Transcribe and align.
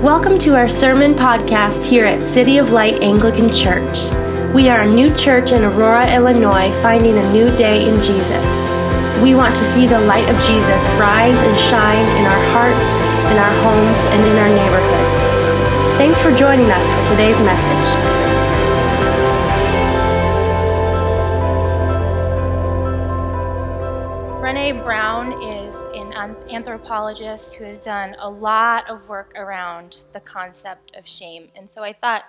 Welcome 0.00 0.38
to 0.38 0.56
our 0.56 0.66
sermon 0.66 1.12
podcast 1.12 1.84
here 1.84 2.06
at 2.06 2.26
City 2.26 2.56
of 2.56 2.72
Light 2.72 3.02
Anglican 3.02 3.52
Church. 3.52 4.08
We 4.54 4.70
are 4.70 4.80
a 4.80 4.88
new 4.90 5.14
church 5.14 5.52
in 5.52 5.62
Aurora, 5.62 6.10
Illinois, 6.10 6.72
finding 6.80 7.18
a 7.18 7.32
new 7.34 7.54
day 7.58 7.86
in 7.86 8.00
Jesus. 8.00 8.46
We 9.22 9.34
want 9.34 9.54
to 9.56 9.64
see 9.76 9.86
the 9.86 10.00
light 10.00 10.24
of 10.24 10.40
Jesus 10.48 10.80
rise 10.96 11.36
and 11.36 11.58
shine 11.68 12.06
in 12.16 12.24
our 12.24 12.44
hearts, 12.56 12.88
in 13.28 13.36
our 13.36 13.52
homes, 13.60 14.00
and 14.16 14.24
in 14.24 14.36
our 14.40 14.48
neighborhoods. 14.48 15.20
Thanks 15.98 16.22
for 16.22 16.34
joining 16.34 16.70
us 16.70 16.86
for 16.96 17.10
today's 17.10 17.38
message. 17.44 17.86
Brene 24.40 24.82
Brown 24.82 25.42
is 25.42 25.59
anthropologist 26.50 27.54
who 27.54 27.64
has 27.64 27.80
done 27.80 28.14
a 28.18 28.28
lot 28.28 28.88
of 28.88 29.08
work 29.08 29.32
around 29.36 30.02
the 30.12 30.20
concept 30.20 30.94
of 30.96 31.06
shame. 31.06 31.48
And 31.56 31.68
so 31.68 31.82
I 31.82 31.92
thought 31.92 32.24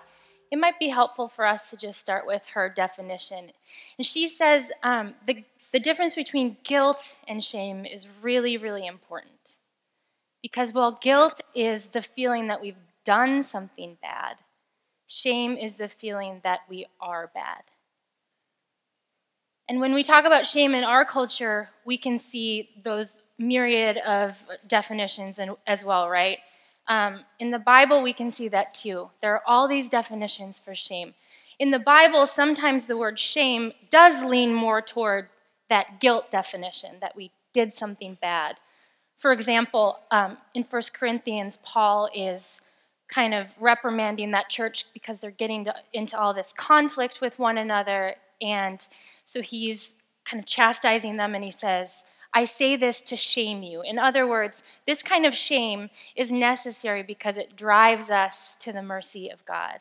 it 0.51 0.59
might 0.59 0.79
be 0.79 0.89
helpful 0.89 1.27
for 1.27 1.45
us 1.45 1.69
to 1.69 1.77
just 1.77 1.99
start 1.99 2.25
with 2.25 2.43
her 2.53 2.69
definition. 2.69 3.51
And 3.97 4.05
she 4.05 4.27
says 4.27 4.71
um, 4.83 5.15
the, 5.25 5.43
the 5.71 5.79
difference 5.79 6.15
between 6.15 6.57
guilt 6.63 7.17
and 7.27 7.43
shame 7.43 7.85
is 7.85 8.07
really, 8.21 8.57
really 8.57 8.85
important. 8.85 9.55
Because 10.41 10.73
while 10.73 10.97
guilt 11.01 11.41
is 11.53 11.87
the 11.87 12.01
feeling 12.01 12.47
that 12.47 12.61
we've 12.61 12.75
done 13.05 13.43
something 13.43 13.97
bad, 14.01 14.37
shame 15.07 15.55
is 15.55 15.75
the 15.75 15.87
feeling 15.87 16.41
that 16.43 16.61
we 16.69 16.87
are 16.99 17.29
bad. 17.33 17.63
And 19.69 19.79
when 19.79 19.93
we 19.93 20.03
talk 20.03 20.25
about 20.25 20.45
shame 20.45 20.75
in 20.75 20.83
our 20.83 21.05
culture, 21.05 21.69
we 21.85 21.97
can 21.97 22.19
see 22.19 22.71
those 22.83 23.21
myriad 23.41 23.97
of 23.97 24.43
definitions 24.67 25.39
and, 25.39 25.51
as 25.67 25.83
well, 25.83 26.09
right? 26.09 26.39
Um, 26.87 27.25
in 27.39 27.51
the 27.51 27.59
Bible, 27.59 28.01
we 28.01 28.13
can 28.13 28.31
see 28.31 28.47
that 28.49 28.73
too. 28.73 29.09
There 29.21 29.33
are 29.33 29.43
all 29.45 29.67
these 29.67 29.89
definitions 29.89 30.59
for 30.59 30.75
shame. 30.75 31.13
In 31.59 31.71
the 31.71 31.79
Bible, 31.79 32.25
sometimes 32.25 32.85
the 32.85 32.97
word 32.97 33.19
shame 33.19 33.73
does 33.89 34.23
lean 34.23 34.53
more 34.53 34.81
toward 34.81 35.29
that 35.69 35.99
guilt 35.99 36.31
definition, 36.31 36.97
that 37.01 37.15
we 37.15 37.31
did 37.53 37.73
something 37.73 38.17
bad. 38.21 38.57
For 39.17 39.31
example, 39.31 39.99
um, 40.09 40.37
in 40.53 40.63
1 40.63 40.81
Corinthians, 40.93 41.59
Paul 41.63 42.09
is 42.15 42.59
kind 43.07 43.33
of 43.33 43.47
reprimanding 43.59 44.31
that 44.31 44.49
church 44.49 44.85
because 44.93 45.19
they're 45.19 45.31
getting 45.31 45.65
to, 45.65 45.75
into 45.93 46.17
all 46.17 46.33
this 46.33 46.53
conflict 46.57 47.21
with 47.21 47.37
one 47.37 47.57
another 47.57 48.15
and 48.41 48.87
so 49.25 49.41
he's 49.41 49.93
kind 50.25 50.39
of 50.39 50.45
chastising 50.45 51.17
them 51.17 51.35
and 51.35 51.43
he 51.43 51.51
says, 51.51 52.03
I 52.33 52.45
say 52.45 52.75
this 52.75 53.01
to 53.03 53.17
shame 53.17 53.61
you. 53.61 53.81
In 53.81 53.99
other 53.99 54.25
words, 54.25 54.63
this 54.87 55.03
kind 55.03 55.25
of 55.25 55.33
shame 55.33 55.89
is 56.15 56.31
necessary 56.31 57.03
because 57.03 57.37
it 57.37 57.55
drives 57.55 58.09
us 58.09 58.55
to 58.61 58.71
the 58.71 58.81
mercy 58.81 59.29
of 59.29 59.45
God. 59.45 59.79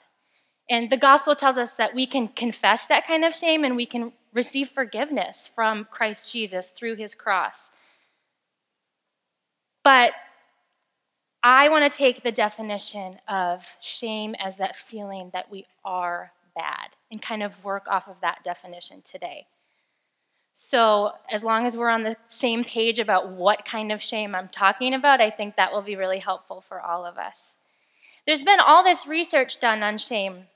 And 0.68 0.90
the 0.90 0.96
gospel 0.96 1.34
tells 1.34 1.58
us 1.58 1.74
that 1.74 1.94
we 1.94 2.06
can 2.06 2.28
confess 2.28 2.86
that 2.86 3.06
kind 3.06 3.24
of 3.24 3.34
shame 3.34 3.64
and 3.64 3.76
we 3.76 3.86
can 3.86 4.12
receive 4.32 4.68
forgiveness 4.68 5.50
from 5.54 5.86
Christ 5.90 6.32
Jesus 6.32 6.70
through 6.70 6.96
his 6.96 7.14
cross. 7.14 7.70
But 9.82 10.12
I 11.42 11.68
want 11.68 11.90
to 11.90 11.96
take 11.96 12.22
the 12.22 12.32
definition 12.32 13.18
of 13.26 13.74
shame 13.80 14.34
as 14.38 14.58
that 14.58 14.76
feeling 14.76 15.30
that 15.32 15.50
we 15.50 15.66
are 15.84 16.32
bad 16.54 16.90
and 17.10 17.22
kind 17.22 17.42
of 17.42 17.64
work 17.64 17.86
off 17.88 18.08
of 18.08 18.20
that 18.20 18.44
definition 18.44 19.02
today. 19.02 19.46
So, 20.52 21.12
as 21.30 21.42
long 21.42 21.64
as 21.64 21.76
we're 21.76 21.88
on 21.88 22.02
the 22.02 22.16
same 22.28 22.64
page 22.64 22.98
about 22.98 23.30
what 23.30 23.64
kind 23.64 23.92
of 23.92 24.02
shame 24.02 24.34
I'm 24.34 24.48
talking 24.48 24.94
about, 24.94 25.20
I 25.20 25.30
think 25.30 25.56
that 25.56 25.72
will 25.72 25.82
be 25.82 25.96
really 25.96 26.18
helpful 26.18 26.60
for 26.60 26.80
all 26.80 27.06
of 27.06 27.18
us. 27.18 27.52
There's 28.26 28.42
been 28.42 28.60
all 28.60 28.84
this 28.84 29.06
research 29.06 29.60
done 29.60 29.82
on 29.82 29.96
shame 29.98 30.46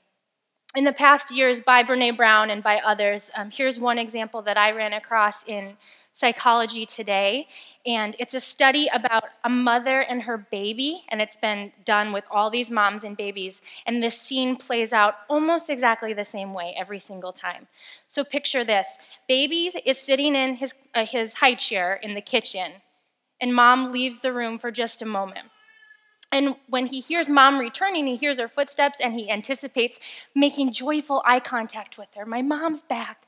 in 0.75 0.83
the 0.83 0.93
past 0.93 1.31
years 1.31 1.61
by 1.61 1.83
Brene 1.83 2.17
Brown 2.17 2.49
and 2.49 2.61
by 2.61 2.79
others. 2.79 3.31
Um, 3.35 3.49
here's 3.49 3.79
one 3.79 3.97
example 3.97 4.41
that 4.43 4.57
I 4.57 4.71
ran 4.71 4.93
across 4.93 5.43
in 5.45 5.77
Psychology 6.13 6.85
Today, 6.85 7.47
and 7.85 8.15
it's 8.19 8.33
a 8.33 8.39
study 8.39 8.89
about 8.93 9.23
a 9.43 9.49
mother 9.49 9.99
and 9.99 10.21
her 10.23 10.37
baby, 10.37 11.03
and 11.09 11.21
it's 11.21 11.35
been 11.35 11.73
done 11.83 12.13
with 12.13 12.25
all 12.31 12.49
these 12.49 12.71
moms 12.71 13.03
and 13.03 13.17
babies, 13.17 13.61
and 13.85 14.01
this 14.01 14.19
scene 14.19 14.55
plays 14.55 14.93
out 14.93 15.15
almost 15.29 15.69
exactly 15.69 16.13
the 16.13 16.23
same 16.23 16.53
way 16.53 16.73
every 16.77 16.99
single 16.99 17.33
time. 17.33 17.67
So 18.07 18.23
picture 18.23 18.63
this: 18.63 18.97
baby 19.27 19.71
is 19.85 19.97
sitting 19.97 20.35
in 20.35 20.55
his 20.55 20.73
uh, 20.93 21.05
his 21.05 21.33
high 21.35 21.55
chair 21.55 21.95
in 22.01 22.13
the 22.13 22.21
kitchen, 22.21 22.71
and 23.41 23.53
mom 23.53 23.91
leaves 23.91 24.21
the 24.21 24.31
room 24.31 24.57
for 24.57 24.71
just 24.71 25.01
a 25.01 25.05
moment. 25.05 25.49
And 26.35 26.57
when 26.67 26.87
he 26.87 26.99
hears 26.99 27.29
mom 27.29 27.59
returning, 27.59 28.07
he 28.07 28.17
hears 28.17 28.41
her 28.41 28.49
footsteps 28.49 28.99
and 28.99 29.13
he 29.17 29.31
anticipates 29.31 30.01
making 30.35 30.73
joyful 30.73 31.23
eye 31.25 31.39
contact 31.39 31.97
with 31.97 32.09
her. 32.13 32.25
My 32.25 32.41
mom's 32.41 32.81
back. 32.81 33.21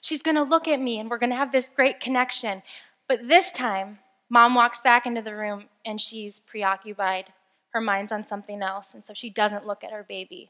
She's 0.00 0.22
going 0.22 0.36
to 0.36 0.42
look 0.42 0.66
at 0.66 0.80
me 0.80 0.98
and 0.98 1.10
we're 1.10 1.18
going 1.18 1.28
to 1.28 1.36
have 1.36 1.52
this 1.52 1.68
great 1.68 2.00
connection. 2.00 2.62
But 3.06 3.28
this 3.28 3.50
time, 3.50 3.98
mom 4.30 4.54
walks 4.54 4.80
back 4.80 5.04
into 5.04 5.20
the 5.20 5.36
room 5.36 5.64
and 5.84 6.00
she's 6.00 6.38
preoccupied. 6.38 7.26
Her 7.74 7.82
mind's 7.82 8.12
on 8.12 8.26
something 8.26 8.62
else. 8.62 8.94
And 8.94 9.04
so 9.04 9.12
she 9.12 9.28
doesn't 9.28 9.66
look 9.66 9.84
at 9.84 9.92
her 9.92 10.06
baby. 10.08 10.48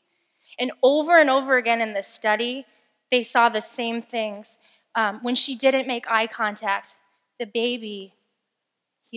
And 0.56 0.70
over 0.84 1.18
and 1.18 1.28
over 1.28 1.56
again 1.56 1.80
in 1.80 1.94
this 1.94 2.06
study, 2.06 2.64
they 3.10 3.24
saw 3.24 3.48
the 3.48 3.60
same 3.60 4.00
things. 4.00 4.56
Um, 4.94 5.18
when 5.24 5.34
she 5.34 5.56
didn't 5.56 5.88
make 5.88 6.08
eye 6.08 6.28
contact, 6.28 6.92
the 7.40 7.46
baby, 7.46 8.14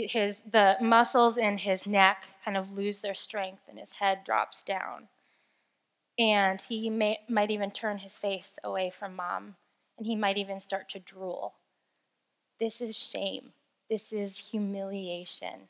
his, 0.05 0.41
the 0.49 0.77
muscles 0.79 1.37
in 1.37 1.57
his 1.57 1.87
neck 1.87 2.25
kind 2.45 2.57
of 2.57 2.71
lose 2.71 3.01
their 3.01 3.15
strength 3.15 3.63
and 3.67 3.79
his 3.79 3.91
head 3.91 4.23
drops 4.23 4.61
down. 4.63 5.07
And 6.19 6.61
he 6.61 6.89
may, 6.89 7.19
might 7.29 7.51
even 7.51 7.71
turn 7.71 7.99
his 7.99 8.17
face 8.17 8.51
away 8.63 8.89
from 8.89 9.15
mom 9.15 9.55
and 9.97 10.05
he 10.05 10.15
might 10.15 10.37
even 10.37 10.59
start 10.59 10.89
to 10.89 10.99
drool. 10.99 11.55
This 12.59 12.81
is 12.81 12.97
shame. 12.97 13.53
This 13.89 14.11
is 14.11 14.49
humiliation. 14.51 15.69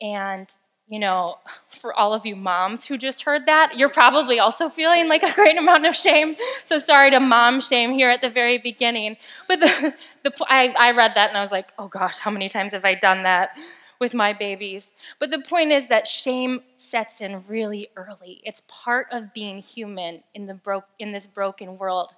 And, 0.00 0.48
you 0.88 1.00
know, 1.00 1.38
for 1.68 1.92
all 1.92 2.14
of 2.14 2.24
you 2.24 2.36
moms 2.36 2.84
who 2.86 2.96
just 2.96 3.22
heard 3.22 3.46
that, 3.46 3.76
you're 3.76 3.88
probably 3.88 4.38
also 4.38 4.68
feeling 4.68 5.08
like 5.08 5.22
a 5.24 5.32
great 5.34 5.58
amount 5.58 5.84
of 5.84 5.94
shame. 5.94 6.36
So 6.64 6.78
sorry 6.78 7.10
to 7.10 7.18
mom 7.18 7.60
shame 7.60 7.92
here 7.92 8.10
at 8.10 8.20
the 8.20 8.30
very 8.30 8.58
beginning. 8.58 9.16
But 9.48 9.60
the, 9.60 9.94
the, 10.22 10.32
I, 10.48 10.68
I 10.78 10.92
read 10.92 11.12
that 11.16 11.28
and 11.30 11.38
I 11.38 11.40
was 11.42 11.50
like, 11.50 11.72
oh 11.78 11.88
gosh, 11.88 12.18
how 12.18 12.30
many 12.30 12.48
times 12.48 12.72
have 12.72 12.84
I 12.84 12.94
done 12.94 13.24
that? 13.24 13.50
with 13.98 14.14
my 14.14 14.32
babies. 14.32 14.90
But 15.18 15.30
the 15.30 15.38
point 15.38 15.72
is 15.72 15.88
that 15.88 16.06
shame 16.06 16.60
sets 16.76 17.20
in 17.20 17.44
really 17.48 17.88
early. 17.96 18.42
It's 18.44 18.62
part 18.68 19.06
of 19.10 19.32
being 19.32 19.60
human 19.60 20.22
in, 20.34 20.46
the 20.46 20.52
bro- 20.54 20.84
in 20.98 21.12
this 21.12 21.26
broken 21.26 21.78
world 21.78 22.12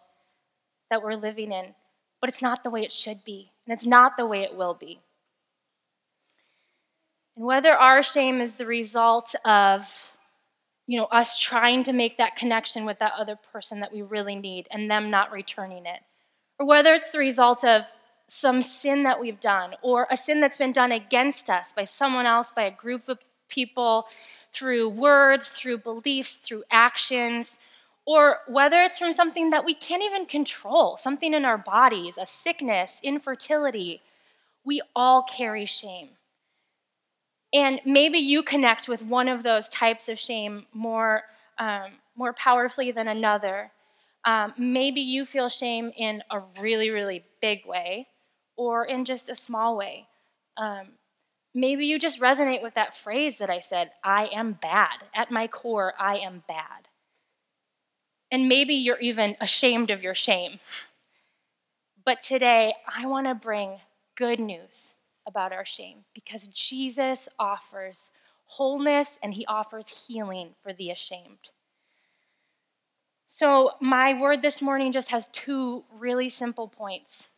that 0.90 1.02
we're 1.02 1.14
living 1.14 1.52
in, 1.52 1.74
but 2.20 2.28
it's 2.28 2.42
not 2.42 2.64
the 2.64 2.70
way 2.70 2.82
it 2.82 2.92
should 2.92 3.22
be, 3.24 3.52
and 3.66 3.72
it's 3.72 3.86
not 3.86 4.16
the 4.16 4.26
way 4.26 4.42
it 4.42 4.56
will 4.56 4.74
be. 4.74 5.00
And 7.38 7.46
whether 7.46 7.72
our 7.72 8.02
shame 8.02 8.40
is 8.40 8.54
the 8.54 8.66
result 8.66 9.34
of 9.44 10.12
you 10.88 10.98
know 10.98 11.04
us 11.04 11.38
trying 11.38 11.84
to 11.84 11.92
make 11.92 12.18
that 12.18 12.34
connection 12.34 12.84
with 12.84 12.98
that 12.98 13.12
other 13.16 13.36
person 13.52 13.80
that 13.80 13.92
we 13.92 14.02
really 14.02 14.34
need 14.34 14.66
and 14.72 14.90
them 14.90 15.10
not 15.10 15.30
returning 15.30 15.86
it 15.86 16.00
or 16.58 16.66
whether 16.66 16.94
it's 16.94 17.12
the 17.12 17.18
result 17.18 17.64
of 17.64 17.82
some 18.26 18.60
sin 18.60 19.04
that 19.04 19.20
we've 19.20 19.38
done 19.38 19.74
or 19.82 20.08
a 20.10 20.16
sin 20.16 20.40
that's 20.40 20.58
been 20.58 20.72
done 20.72 20.90
against 20.90 21.48
us 21.48 21.72
by 21.72 21.84
someone 21.84 22.26
else 22.26 22.50
by 22.50 22.64
a 22.64 22.70
group 22.70 23.08
of 23.08 23.18
people 23.48 24.06
through 24.50 24.88
words 24.88 25.50
through 25.50 25.78
beliefs 25.78 26.38
through 26.38 26.64
actions 26.70 27.58
or 28.04 28.38
whether 28.48 28.80
it's 28.80 28.98
from 28.98 29.12
something 29.12 29.50
that 29.50 29.66
we 29.66 29.74
can't 29.74 30.02
even 30.02 30.24
control, 30.24 30.96
something 30.96 31.34
in 31.34 31.44
our 31.44 31.58
bodies, 31.58 32.16
a 32.16 32.26
sickness, 32.26 32.98
infertility, 33.02 34.00
we 34.64 34.80
all 34.96 35.22
carry 35.22 35.66
shame. 35.66 36.08
And 37.52 37.80
maybe 37.84 38.18
you 38.18 38.42
connect 38.42 38.88
with 38.88 39.02
one 39.02 39.28
of 39.28 39.42
those 39.42 39.68
types 39.68 40.08
of 40.08 40.18
shame 40.18 40.66
more, 40.72 41.24
um, 41.58 41.92
more 42.14 42.32
powerfully 42.34 42.92
than 42.92 43.08
another. 43.08 43.72
Um, 44.24 44.52
maybe 44.58 45.00
you 45.00 45.24
feel 45.24 45.48
shame 45.48 45.92
in 45.96 46.22
a 46.30 46.42
really, 46.60 46.90
really 46.90 47.24
big 47.40 47.64
way 47.64 48.08
or 48.56 48.84
in 48.84 49.04
just 49.04 49.30
a 49.30 49.34
small 49.34 49.76
way. 49.76 50.06
Um, 50.56 50.88
maybe 51.54 51.86
you 51.86 51.98
just 51.98 52.20
resonate 52.20 52.62
with 52.62 52.74
that 52.74 52.94
phrase 52.94 53.38
that 53.38 53.48
I 53.48 53.60
said 53.60 53.92
I 54.04 54.26
am 54.26 54.52
bad. 54.52 55.04
At 55.14 55.30
my 55.30 55.46
core, 55.46 55.94
I 55.98 56.18
am 56.18 56.42
bad. 56.46 56.88
And 58.30 58.46
maybe 58.46 58.74
you're 58.74 58.98
even 58.98 59.36
ashamed 59.40 59.90
of 59.90 60.02
your 60.02 60.14
shame. 60.14 60.58
But 62.04 62.20
today, 62.20 62.74
I 62.86 63.06
want 63.06 63.26
to 63.26 63.34
bring 63.34 63.78
good 64.16 64.38
news 64.38 64.92
about 65.28 65.52
our 65.52 65.64
shame 65.64 65.98
because 66.14 66.48
Jesus 66.48 67.28
offers 67.38 68.10
wholeness 68.46 69.18
and 69.22 69.34
he 69.34 69.46
offers 69.46 70.06
healing 70.08 70.50
for 70.62 70.72
the 70.72 70.90
ashamed. 70.90 71.52
So, 73.28 73.72
my 73.80 74.18
word 74.18 74.40
this 74.40 74.62
morning 74.62 74.90
just 74.90 75.10
has 75.10 75.28
two 75.28 75.84
really 75.96 76.30
simple 76.30 76.66
points. 76.66 77.28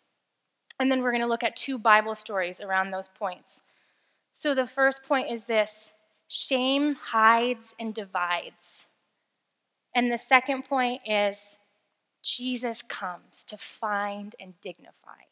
And 0.79 0.91
then 0.91 1.03
we're 1.03 1.11
going 1.11 1.23
to 1.23 1.29
look 1.29 1.43
at 1.43 1.57
two 1.57 1.79
Bible 1.79 2.15
stories 2.15 2.61
around 2.61 2.91
those 2.91 3.09
points. 3.09 3.61
So, 4.33 4.55
the 4.55 4.69
first 4.69 5.03
point 5.03 5.31
is 5.31 5.45
this 5.45 5.93
Shame 6.29 6.95
hides 6.95 7.75
and 7.81 7.93
divides. 7.93 8.87
And 9.95 10.13
the 10.13 10.19
second 10.19 10.63
point 10.63 11.03
is 11.05 11.57
Jesus 12.23 12.83
comes 12.83 13.43
to 13.45 13.59
find 13.59 14.37
and 14.39 14.55
dignify. 14.61 15.30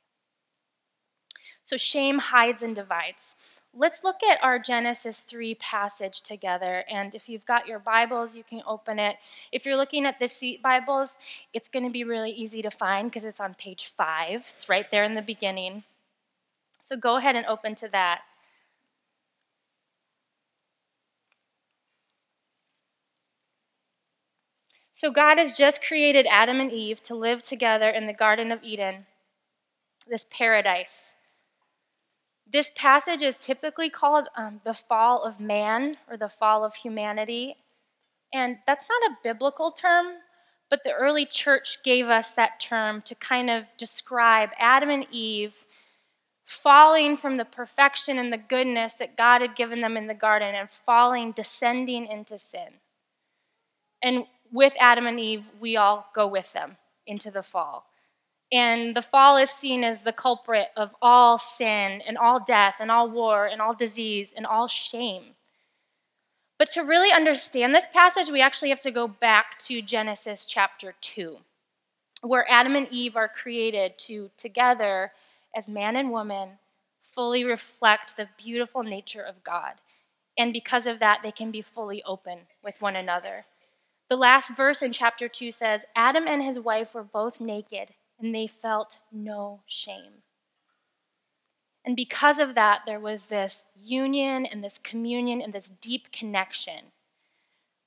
So 1.69 1.77
shame 1.77 2.19
hides 2.19 2.63
and 2.63 2.75
divides. 2.75 3.35
Let's 3.75 4.03
look 4.03 4.23
at 4.23 4.43
our 4.43 4.59
Genesis 4.59 5.21
3 5.21 5.55
passage 5.57 6.23
together. 6.23 6.83
And 6.89 7.15
if 7.15 7.29
you've 7.29 7.45
got 7.45 7.69
your 7.69 7.79
Bibles, 7.79 8.35
you 8.35 8.43
can 8.43 8.63
open 8.67 8.99
it. 8.99 9.17
If 9.53 9.67
you're 9.67 9.77
looking 9.77 10.07
at 10.07 10.19
the 10.19 10.29
seat 10.29 10.63
Bibles, 10.63 11.11
it's 11.53 11.69
going 11.69 11.85
to 11.85 11.93
be 11.93 12.05
really 12.05 12.31
easy 12.31 12.63
to 12.63 12.71
find 12.71 13.11
because 13.11 13.23
it's 13.23 13.39
on 13.39 13.53
page 13.53 13.93
5. 13.95 14.51
It's 14.55 14.71
right 14.71 14.91
there 14.91 15.05
in 15.05 15.15
the 15.15 15.21
beginning. 15.21 15.83
So 16.81 16.97
go 16.97 17.19
ahead 17.19 17.37
and 17.37 17.45
open 17.45 17.75
to 17.75 17.89
that. 17.89 18.23
So, 24.91 25.11
God 25.11 25.37
has 25.37 25.53
just 25.53 25.85
created 25.85 26.27
Adam 26.31 26.61
and 26.61 26.73
Eve 26.73 27.03
to 27.03 27.15
live 27.15 27.43
together 27.43 27.91
in 27.91 28.07
the 28.07 28.15
Garden 28.15 28.51
of 28.51 28.65
Eden, 28.65 29.05
this 30.09 30.25
paradise. 30.31 31.11
This 32.51 32.71
passage 32.75 33.23
is 33.23 33.37
typically 33.37 33.91
called 33.91 34.29
um, 34.37 34.61
the 34.65 34.75
fall 34.75 35.23
of 35.23 35.39
man 35.39 35.99
or 36.11 36.17
the 36.17 36.29
fall 36.29 36.65
of 36.65 36.75
humanity. 36.77 37.57
And 38.33 38.59
that's 38.67 38.87
not 38.89 39.11
a 39.11 39.19
biblical 39.23 39.71
term, 39.71 40.07
but 40.71 40.81
the 40.85 40.93
early 40.93 41.27
church 41.27 41.83
gave 41.83 42.09
us 42.09 42.33
that 42.33 42.59
term 42.61 43.03
to 43.03 43.15
kind 43.15 43.51
of 43.51 43.65
describe 43.77 44.51
Adam 44.59 44.89
and 44.89 45.07
Eve 45.11 45.65
falling 46.47 47.15
from 47.15 47.37
the 47.37 47.45
perfection 47.45 48.19
and 48.19 48.33
the 48.33 48.39
goodness 48.39 48.95
that 48.95 49.19
God 49.19 49.43
had 49.43 49.55
given 49.55 49.83
them 49.83 49.99
in 49.99 50.07
the 50.07 50.15
garden 50.15 50.55
and 50.55 50.71
falling, 50.71 51.33
descending 51.33 52.07
into 52.07 52.39
sin. 52.39 52.81
And 54.03 54.25
with 54.51 54.73
Adam 54.81 55.07
and 55.07 55.21
Eve, 55.21 55.45
we 55.61 55.77
all 55.77 56.09
go 56.15 56.27
with 56.27 56.55
them 56.55 56.79
into 57.07 57.31
the 57.31 57.43
fall. 57.43 57.85
And 58.51 58.97
the 58.97 59.03
fall 59.03 59.37
is 59.37 59.51
seen 59.51 59.85
as 59.85 60.01
the 60.01 60.13
culprit 60.13 60.69
of 60.77 60.95
all 61.03 61.39
sin 61.39 62.03
and 62.07 62.17
all 62.17 62.41
death 62.41 62.77
and 62.81 62.91
all 62.91 63.11
war 63.11 63.47
and 63.47 63.61
all 63.61 63.75
disease 63.75 64.29
and 64.37 64.47
all 64.47 64.69
shame. 64.69 65.35
But 66.59 66.69
to 66.71 66.81
really 66.81 67.13
understand 67.13 67.75
this 67.75 67.89
passage, 67.93 68.31
we 68.31 68.41
actually 68.41 68.71
have 68.71 68.81
to 68.81 68.91
go 68.91 69.07
back 69.07 69.59
to 69.61 69.83
Genesis 69.83 70.45
chapter 70.45 70.95
2, 71.01 71.37
where 72.23 72.51
Adam 72.51 72.75
and 72.75 72.89
Eve 72.91 73.17
are 73.17 73.29
created 73.29 73.97
to 73.99 74.31
together, 74.37 75.13
as 75.55 75.69
man 75.69 75.95
and 75.95 76.11
woman, 76.11 76.59
fully 77.15 77.45
reflect 77.45 78.17
the 78.17 78.29
beautiful 78.37 78.83
nature 78.83 79.23
of 79.23 79.45
God. 79.45 79.75
And 80.37 80.53
because 80.53 80.87
of 80.87 81.01
that, 81.01 81.21
they 81.23 81.33
can 81.33 81.51
be 81.51 81.63
fully 81.63 82.03
open 82.05 82.41
with 82.63 82.81
one 82.81 82.97
another. 82.97 83.45
The 84.09 84.17
last 84.17 84.57
verse 84.57 84.83
in 84.83 84.93
chapter 84.93 85.29
2 85.29 85.51
says 85.51 85.85
Adam 85.95 86.27
and 86.27 86.43
his 86.43 86.59
wife 86.59 86.95
were 86.95 87.05
both 87.05 87.41
naked, 87.41 87.89
and 88.21 88.35
they 88.35 88.47
felt 88.47 88.99
no 89.13 89.61
shame. 89.67 90.23
And 91.85 91.97
because 91.97 92.39
of 92.39 92.55
that, 92.55 92.83
there 92.87 93.01
was 93.01 93.27
this 93.27 93.65
union 93.75 94.45
and 94.45 94.63
this 94.63 94.79
communion 94.79 95.41
and 95.41 95.53
this 95.53 95.71
deep 95.81 96.13
connection 96.13 96.93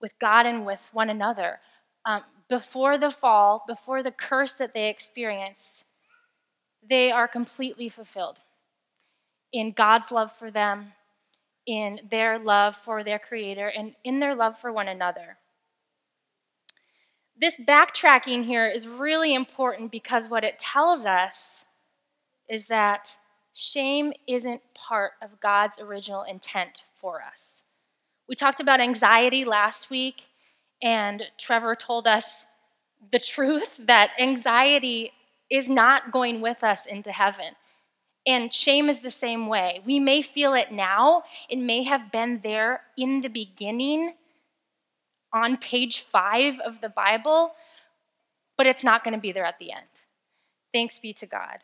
with 0.02 0.18
God 0.18 0.46
and 0.46 0.66
with 0.66 0.90
one 0.92 1.10
another. 1.10 1.60
Um, 2.06 2.24
before 2.50 2.98
the 2.98 3.12
fall, 3.12 3.64
before 3.68 4.02
the 4.02 4.12
curse 4.12 4.54
that 4.54 4.74
they 4.74 4.90
experienced, 4.90 5.84
they 6.90 7.12
are 7.12 7.28
completely 7.28 7.90
fulfilled 7.90 8.40
in 9.54 9.72
God's 9.72 10.12
love 10.12 10.32
for 10.32 10.50
them, 10.50 10.94
in 11.68 12.00
their 12.10 12.40
love 12.40 12.76
for 12.76 13.04
their 13.04 13.20
Creator, 13.20 13.68
and 13.68 13.96
in 14.04 14.20
their 14.20 14.34
love 14.34 14.58
for 14.58 14.72
one 14.72 14.88
another. 14.88 15.38
This 17.40 17.58
backtracking 17.58 18.46
here 18.46 18.68
is 18.68 18.88
really 18.88 19.34
important 19.34 19.92
because 19.92 20.28
what 20.28 20.44
it 20.44 20.60
tells 20.60 21.06
us 21.06 21.66
is 22.50 22.68
that 22.68 23.18
shame 23.54 24.14
isn't 24.28 24.62
part 24.74 25.14
of 25.22 25.40
God's 25.40 25.80
original 25.80 26.24
intent 26.24 26.82
for 26.94 27.22
us. 27.22 27.62
We 28.28 28.36
talked 28.36 28.60
about 28.60 28.80
anxiety 28.80 29.44
last 29.44 29.90
week, 29.90 30.28
and 30.82 31.24
Trevor 31.38 31.76
told 31.76 32.08
us 32.08 32.46
the 33.12 33.20
truth 33.20 33.78
that 33.88 34.12
anxiety 34.20 35.12
is 35.50 35.70
not 35.70 36.12
going 36.12 36.42
with 36.42 36.64
us 36.64 36.86
into 36.86 37.12
heaven. 37.12 37.56
And 38.26 38.54
shame 38.54 38.88
is 38.88 39.02
the 39.02 39.10
same 39.10 39.48
way. 39.48 39.82
We 39.84 40.00
may 40.00 40.22
feel 40.22 40.54
it 40.54 40.72
now, 40.72 41.24
it 41.50 41.58
may 41.58 41.84
have 41.84 42.12
been 42.12 42.42
there 42.44 42.82
in 42.98 43.22
the 43.22 43.30
beginning, 43.30 44.14
on 45.34 45.58
page 45.58 46.02
five 46.02 46.60
of 46.60 46.82
the 46.82 46.90
Bible, 46.90 47.54
but 48.58 48.68
it's 48.68 48.84
not 48.84 49.04
going 49.04 49.14
to 49.14 49.20
be 49.20 49.32
there 49.32 49.46
at 49.46 49.60
the 49.60 49.72
end. 49.72 49.86
Thanks 50.74 51.00
be 51.00 51.14
to 51.14 51.26
God. 51.26 51.60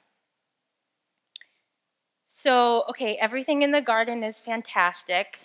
So, 2.24 2.84
okay, 2.90 3.16
everything 3.22 3.62
in 3.62 3.72
the 3.72 3.82
garden 3.82 4.24
is 4.24 4.38
fantastic. 4.38 5.40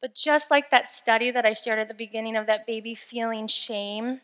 But 0.00 0.14
just 0.14 0.50
like 0.50 0.70
that 0.70 0.88
study 0.88 1.30
that 1.30 1.46
I 1.46 1.54
shared 1.54 1.78
at 1.78 1.88
the 1.88 1.94
beginning 1.94 2.36
of 2.36 2.46
that 2.46 2.66
baby 2.66 2.94
feeling 2.94 3.46
shame, 3.46 4.20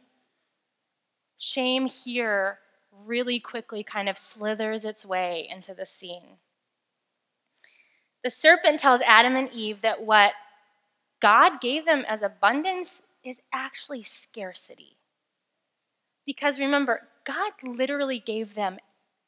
shame 1.38 1.86
here 1.86 2.58
really 3.06 3.40
quickly 3.40 3.82
kind 3.82 4.08
of 4.08 4.18
slithers 4.18 4.84
its 4.84 5.06
way 5.06 5.48
into 5.50 5.72
the 5.72 5.86
scene. 5.86 6.36
The 8.22 8.30
serpent 8.30 8.78
tells 8.78 9.00
Adam 9.00 9.36
and 9.36 9.50
Eve 9.50 9.80
that 9.80 10.02
what 10.02 10.34
God 11.20 11.60
gave 11.60 11.84
them 11.84 12.04
as 12.08 12.22
abundance 12.22 13.02
is 13.24 13.40
actually 13.52 14.02
scarcity. 14.02 14.96
Because 16.26 16.58
remember, 16.58 17.02
God 17.24 17.52
literally 17.62 18.18
gave 18.18 18.54
them 18.54 18.78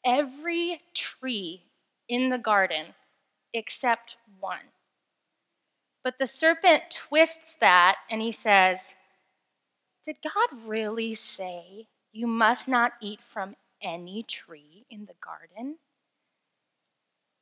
every 0.05 0.81
tree 0.95 1.65
in 2.09 2.31
the 2.31 2.39
garden 2.39 2.95
except 3.53 4.17
one. 4.41 4.73
But 6.03 6.15
the 6.19 6.27
serpent 6.27 6.85
twists 6.91 7.55
that 7.61 7.97
and 8.11 8.21
he 8.21 8.33
says, 8.33 8.81
Did 10.05 10.17
God 10.23 10.67
really 10.67 11.15
say 11.15 11.87
you 12.13 12.27
must 12.27 12.69
not 12.69 12.93
eat 13.01 13.23
from 13.23 13.57
any 13.81 14.23
tree 14.23 14.85
in 14.91 15.07
the 15.07 15.15
garden? 15.25 15.77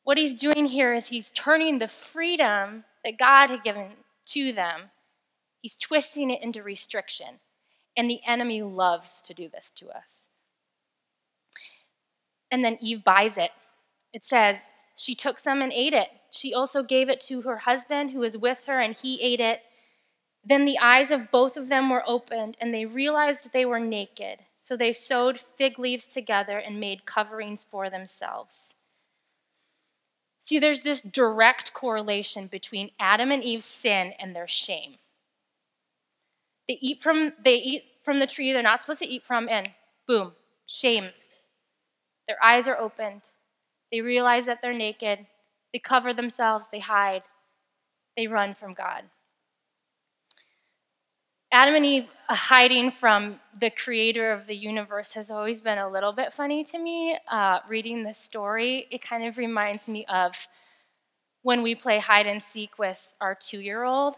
What 0.03 0.19
he's 0.19 0.35
doing 0.35 0.67
here 0.67 0.93
is 0.93 1.09
he's 1.09 1.31
turning 1.31 1.79
the 1.79 1.89
freedom 1.89 2.85
that 3.05 3.19
God 3.19 3.51
had 3.51 3.63
given 3.63 3.93
to 4.33 4.53
them, 4.53 4.91
he's 5.61 5.77
twisting 5.77 6.31
it 6.31 6.43
into 6.43 6.63
restriction. 6.63 7.41
And 7.97 8.09
the 8.09 8.21
enemy 8.27 8.63
loves 8.63 9.23
to 9.23 9.35
do 9.35 9.49
this 9.49 9.71
to 9.77 9.89
us. 9.89 10.21
And 12.51 12.65
then 12.65 12.79
Eve 12.81 13.05
buys 13.05 13.37
it. 13.37 13.51
It 14.13 14.25
says, 14.25 14.71
She 14.97 15.15
took 15.15 15.39
some 15.39 15.63
and 15.63 15.73
ate 15.73 15.93
it. 15.93 16.09
She 16.31 16.55
also 16.55 16.83
gave 16.83 17.09
it 17.09 17.21
to 17.23 17.43
her 17.43 17.59
husband 17.59 18.11
who 18.11 18.21
was 18.21 18.37
with 18.37 18.65
her, 18.67 18.81
and 18.81 18.97
he 18.97 19.21
ate 19.21 19.41
it. 19.41 19.61
Then 20.45 20.65
the 20.65 20.79
eyes 20.79 21.11
of 21.11 21.31
both 21.31 21.57
of 21.57 21.69
them 21.69 21.91
were 21.91 22.05
opened, 22.07 22.57
and 22.61 22.73
they 22.73 22.87
realized 22.87 23.53
they 23.53 23.65
were 23.65 23.81
naked. 23.81 24.41
So 24.59 24.77
they 24.77 24.93
sewed 24.93 25.41
fig 25.41 25.79
leaves 25.79 26.09
together 26.09 26.59
and 26.59 26.81
made 26.81 27.07
coverings 27.07 27.65
for 27.65 27.91
themselves. 27.91 28.73
See, 30.51 30.59
there's 30.59 30.81
this 30.81 31.01
direct 31.01 31.73
correlation 31.75 32.49
between 32.49 32.91
Adam 32.99 33.31
and 33.31 33.45
Eve's 33.45 33.65
sin 33.65 34.15
and 34.19 34.35
their 34.35 34.49
shame. 34.49 34.97
They 36.67 36.77
eat 36.81 37.01
from, 37.01 37.35
they 37.41 37.55
eat 37.55 37.85
from 38.03 38.19
the 38.19 38.27
tree 38.27 38.53
they're 38.53 38.61
not 38.61 38.83
supposed 38.83 38.99
to 38.99 39.07
eat 39.07 39.25
from, 39.25 39.49
and 39.49 39.71
boom, 40.09 40.33
shame. 40.67 41.11
Their 42.27 42.43
eyes 42.43 42.67
are 42.67 42.77
opened. 42.77 43.23
They 43.93 44.01
realize 44.01 44.47
that 44.47 44.61
they're 44.61 44.73
naked. 44.73 45.25
They 45.73 45.79
cover 45.79 46.13
themselves. 46.13 46.67
They 46.73 46.81
hide. 46.81 47.23
They 48.17 48.27
run 48.27 48.55
from 48.55 48.75
God. 48.75 49.05
Adam 51.53 51.75
and 51.75 51.85
Eve 51.85 52.09
hiding 52.29 52.91
from 52.93 53.41
the 53.59 53.71
creator 53.71 54.31
of 54.31 54.47
the 54.47 54.55
universe 54.55 55.15
has 55.15 55.33
always 55.33 55.61
been 55.61 55.79
a 55.79 55.91
little 55.91 56.13
bit 56.13 56.33
funny 56.33 56.63
to 56.63 56.79
me. 56.79 57.19
Uh, 57.29 57.59
reading 57.69 58.05
the 58.05 58.15
story, 58.15 58.87
it 58.93 59.03
kind 59.03 59.25
of 59.25 59.37
reminds 59.37 59.89
me 59.89 60.07
of 60.07 60.47
when 61.43 61.63
we 61.63 61.75
play 61.75 61.99
hide 61.99 62.29
and 62.29 62.41
seek 62.41 62.79
with 62.79 63.09
our 63.21 63.35
two 63.35 63.59
year 63.59 63.83
old, 63.83 64.15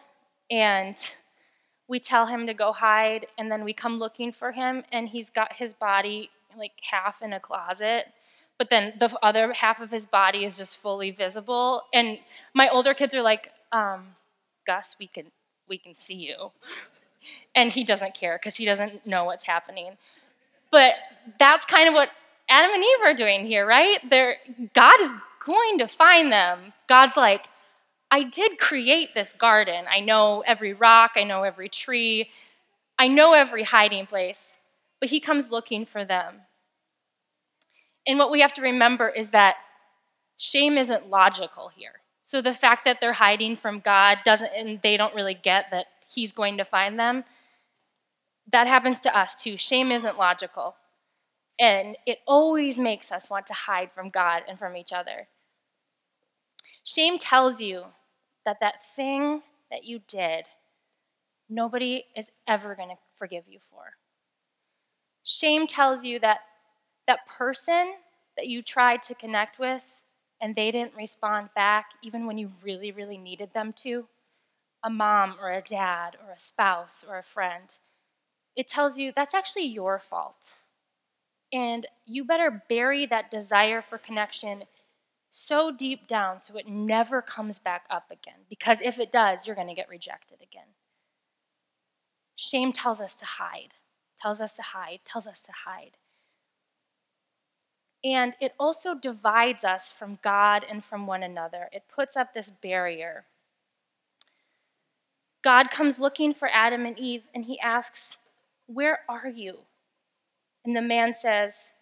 and 0.51 0.97
we 1.89 1.99
tell 1.99 2.27
him 2.27 2.47
to 2.47 2.53
go 2.53 2.71
hide, 2.71 3.27
and 3.39 3.51
then 3.51 3.65
we 3.65 3.73
come 3.73 3.99
looking 3.99 4.31
for 4.31 4.53
him, 4.53 4.85
and 4.93 5.09
he's 5.09 5.31
got 5.31 5.55
his 5.55 5.73
body 5.73 6.29
like 6.59 6.73
half 6.83 7.23
in 7.23 7.33
a 7.33 7.41
closet. 7.41 8.09
But 8.59 8.69
then 8.69 8.93
the 9.01 9.17
other 9.23 9.55
half 9.55 9.81
of 9.81 9.91
his 9.91 10.05
body 10.05 10.45
is 10.45 10.59
just 10.59 10.77
fully 10.77 11.11
visible. 11.11 11.83
And 11.95 12.19
my 12.55 12.69
older 12.69 12.93
kids 12.93 13.15
are 13.15 13.23
like, 13.23 13.51
um, 13.73 14.17
Gus, 14.67 14.97
we 15.01 15.07
can 15.07 15.33
we 15.67 15.79
can 15.79 15.95
see 15.95 16.15
you 16.17 16.53
and 17.55 17.73
he 17.73 17.85
doesn't 17.85 18.15
care 18.15 18.39
because 18.39 18.57
he 18.57 18.65
doesn't 18.65 19.07
know 19.07 19.25
what's 19.25 19.45
happening. 19.45 19.97
But 20.71 20.95
that's 21.39 21.65
kind 21.65 21.89
of 21.89 21.95
what 21.95 22.09
Adam 22.49 22.71
and 22.73 22.83
Eve 22.83 23.01
are 23.05 23.15
doing 23.15 23.47
here, 23.47 23.67
right? 23.67 23.99
They're, 24.09 24.37
God 24.75 25.01
is 25.01 25.13
going 25.45 25.79
to 25.79 25.89
find 25.89 26.33
them. 26.33 26.73
God's 26.89 27.17
like, 27.17 27.49
I 28.11 28.25
did 28.25 28.59
create 28.59 29.15
this 29.15 29.33
garden. 29.33 29.87
I 29.91 30.01
know 30.01 30.43
every 30.47 30.73
rock, 30.73 31.13
I 31.17 31.25
know 31.25 31.45
every 31.45 31.69
tree, 31.69 32.31
I 32.99 33.09
know 33.09 33.33
every 33.33 33.63
hiding 33.63 34.07
place, 34.07 34.53
but 35.01 35.09
He 35.09 35.19
comes 35.19 35.51
looking 35.51 35.87
for 35.87 36.05
them. 36.05 36.43
And 38.07 38.19
what 38.19 38.31
we 38.31 38.41
have 38.41 38.53
to 38.55 38.63
remember 38.63 39.09
is 39.09 39.31
that 39.31 39.57
shame 40.37 40.77
isn't 40.77 41.09
logical 41.09 41.71
here. 41.75 42.01
So 42.23 42.41
the 42.41 42.55
fact 42.55 42.85
that 42.85 43.01
they're 43.01 43.15
hiding 43.15 43.57
from 43.57 43.81
God 43.81 44.19
doesn't, 44.25 44.51
and 44.57 44.81
they 44.83 44.97
don't 44.97 45.15
really 45.15 45.35
get 45.35 45.67
that 45.71 45.87
He's 46.13 46.33
going 46.33 46.59
to 46.59 46.65
find 46.65 46.99
them, 46.99 47.25
that 48.51 48.67
happens 48.67 49.01
to 49.01 49.17
us 49.17 49.35
too. 49.35 49.57
Shame 49.57 49.93
isn't 49.93 50.19
logical. 50.19 50.77
And 51.59 51.97
it 52.07 52.19
always 52.27 52.79
makes 52.79 53.13
us 53.13 53.31
want 53.31 53.47
to 53.47 53.53
hide 53.53 53.93
from 53.93 54.11
God 54.11 54.43
and 54.49 54.59
from 54.59 54.77
each 54.77 54.93
other. 54.93 55.29
Shame 56.85 57.19
tells 57.19 57.61
you 57.61 57.85
that 58.45 58.59
that 58.61 58.85
thing 58.85 59.43
that 59.71 59.85
you 59.85 60.01
did, 60.09 60.47
nobody 61.49 62.05
is 62.17 62.29
ever 62.47 62.75
going 62.75 62.89
to 62.89 62.97
forgive 63.19 63.45
you 63.49 63.61
for. 63.71 63.95
Shame 65.25 65.67
tells 65.67 66.03
you 66.03 66.19
that 66.19 66.41
that 67.07 67.27
person 67.27 67.95
that 68.37 68.49
you 68.49 68.63
tried 68.63 69.03
to 69.05 69.15
connect 69.15 69.59
with 69.59 69.83
and 70.41 70.57
they 70.57 70.73
didn't 70.73 70.97
respond 70.97 71.51
back 71.55 71.87
even 72.03 72.27
when 72.27 72.39
you 72.39 72.51
really, 72.65 72.91
really 72.91 73.19
needed 73.19 73.51
them 73.55 73.73
to, 73.75 74.07
a 74.85 74.91
mom 74.91 75.37
or 75.41 75.53
a 75.53 75.63
dad 75.63 76.17
or 76.25 76.33
a 76.33 76.41
spouse 76.41 77.05
or 77.09 77.19
a 77.19 77.23
friend, 77.23 77.79
it 78.57 78.67
tells 78.69 78.99
you 78.99 79.13
that's 79.15 79.35
actually 79.35 79.67
your 79.67 79.99
fault. 79.99 80.55
And 81.53 81.87
you 82.07 82.25
better 82.25 82.63
bury 82.69 83.07
that 83.07 83.31
desire 83.31 83.83
for 83.83 83.99
connection 83.99 84.65
so 85.31 85.71
deep 85.71 86.07
down 86.07 86.39
so 86.41 86.57
it 86.57 86.69
never 86.69 87.23
comes 87.23 87.59
back 87.59 87.87
up 87.91 88.11
again. 88.11 88.41
Because 88.49 88.81
if 88.83 88.99
it 88.99 89.13
does, 89.13 89.47
you're 89.47 89.57
going 89.57 89.69
to 89.69 89.75
get 89.75 89.89
rejected 89.89 90.39
again. 90.43 90.69
Shame 92.37 92.73
tells 92.73 93.01
us 93.01 93.15
to 93.15 93.25
hide, 93.25 93.75
tells 94.21 94.41
us 94.41 94.55
to 94.55 94.63
hide, 94.63 95.01
tells 95.05 95.27
us 95.27 95.43
to 95.43 95.53
hide. 95.65 95.97
And 98.05 98.35
it 98.41 98.55
also 98.59 98.95
divides 98.95 99.65
us 99.65 99.93
from 99.93 100.19
God 100.23 100.65
and 100.69 100.85
from 100.85 101.07
one 101.07 101.23
another. 101.23 101.69
It 101.73 101.85
puts 101.95 102.17
up 102.17 102.35
this 102.35 102.51
barrier. 102.51 103.27
God 105.43 105.71
comes 105.71 105.99
looking 105.99 106.33
for 106.33 106.49
Adam 106.53 106.87
and 106.87 106.99
Eve, 106.99 107.25
and 107.35 107.45
he 107.45 107.59
asks, 107.61 108.17
Where 108.67 109.01
are 109.09 109.29
you? 109.29 109.59
And 110.65 110.77
the 110.77 110.83
man 110.83 111.15
says, 111.15 111.73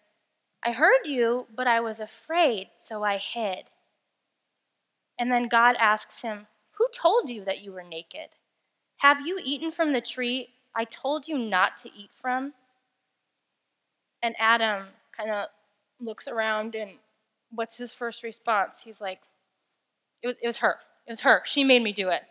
I 0.63 0.71
heard 0.71 1.05
you, 1.05 1.47
but 1.55 1.67
I 1.67 1.79
was 1.79 1.99
afraid, 1.99 2.69
so 2.79 3.03
I 3.03 3.17
hid. 3.17 3.65
And 5.19 5.31
then 5.31 5.47
God 5.47 5.75
asks 5.79 6.21
him, 6.21 6.47
Who 6.77 6.87
told 6.93 7.29
you 7.29 7.45
that 7.45 7.61
you 7.61 7.71
were 7.71 7.83
naked? 7.83 8.29
Have 8.97 9.25
you 9.25 9.39
eaten 9.43 9.71
from 9.71 9.93
the 9.93 10.01
tree 10.01 10.49
I 10.75 10.85
told 10.85 11.27
you 11.27 11.37
not 11.37 11.77
to 11.77 11.89
eat 11.95 12.11
from? 12.11 12.53
And 14.23 14.35
Adam 14.39 14.85
kind 15.15 15.31
of 15.31 15.47
looks 15.99 16.27
around 16.27 16.75
and 16.75 16.91
what's 17.51 17.77
his 17.77 17.93
first 17.93 18.23
response? 18.23 18.81
He's 18.83 19.01
like, 19.01 19.19
it 20.23 20.27
was, 20.27 20.37
it 20.41 20.47
was 20.47 20.57
her. 20.57 20.77
It 21.07 21.11
was 21.11 21.21
her. 21.21 21.41
She 21.45 21.63
made 21.63 21.81
me 21.81 21.93
do 21.93 22.09
it. 22.09 22.21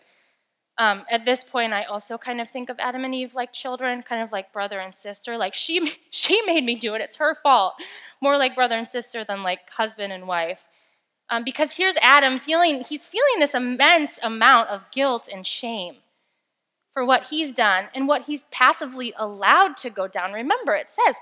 Um, 0.81 1.05
at 1.11 1.27
this 1.27 1.45
point, 1.45 1.75
I 1.75 1.85
also 1.85 2.17
kind 2.17 2.41
of 2.41 2.49
think 2.49 2.71
of 2.71 2.79
Adam 2.79 3.05
and 3.05 3.15
Eve 3.15 3.35
like 3.35 3.53
children, 3.53 4.01
kind 4.01 4.23
of 4.23 4.33
like 4.33 4.51
brother 4.51 4.81
and 4.81 4.95
sister. 4.95 5.37
Like 5.37 5.53
she, 5.53 5.93
she 6.11 6.41
made 6.47 6.65
me 6.65 6.75
do 6.75 6.95
it. 6.95 7.03
It's 7.03 7.17
her 7.17 7.35
fault. 7.35 7.75
More 8.23 8.39
like 8.39 8.55
brother 8.55 8.77
and 8.77 8.91
sister 8.91 9.23
than 9.23 9.43
like 9.43 9.69
husband 9.69 10.11
and 10.11 10.27
wife. 10.27 10.65
Um, 11.29 11.45
because 11.45 11.75
here's 11.75 11.97
Adam 12.01 12.39
feeling, 12.39 12.83
he's 12.89 13.07
feeling 13.07 13.41
this 13.41 13.55
immense 13.55 14.19
amount 14.23 14.71
of 14.71 14.91
guilt 14.91 15.29
and 15.31 15.47
shame 15.47 15.97
for 16.95 17.05
what 17.05 17.29
he's 17.29 17.53
done 17.53 17.89
and 17.95 18.09
what 18.09 18.25
he's 18.27 18.45
passively 18.51 19.13
allowed 19.19 19.77
to 19.77 19.91
go 19.91 20.09
down. 20.09 20.33
Remember, 20.33 20.75
it 20.75 20.89
says 20.91 21.15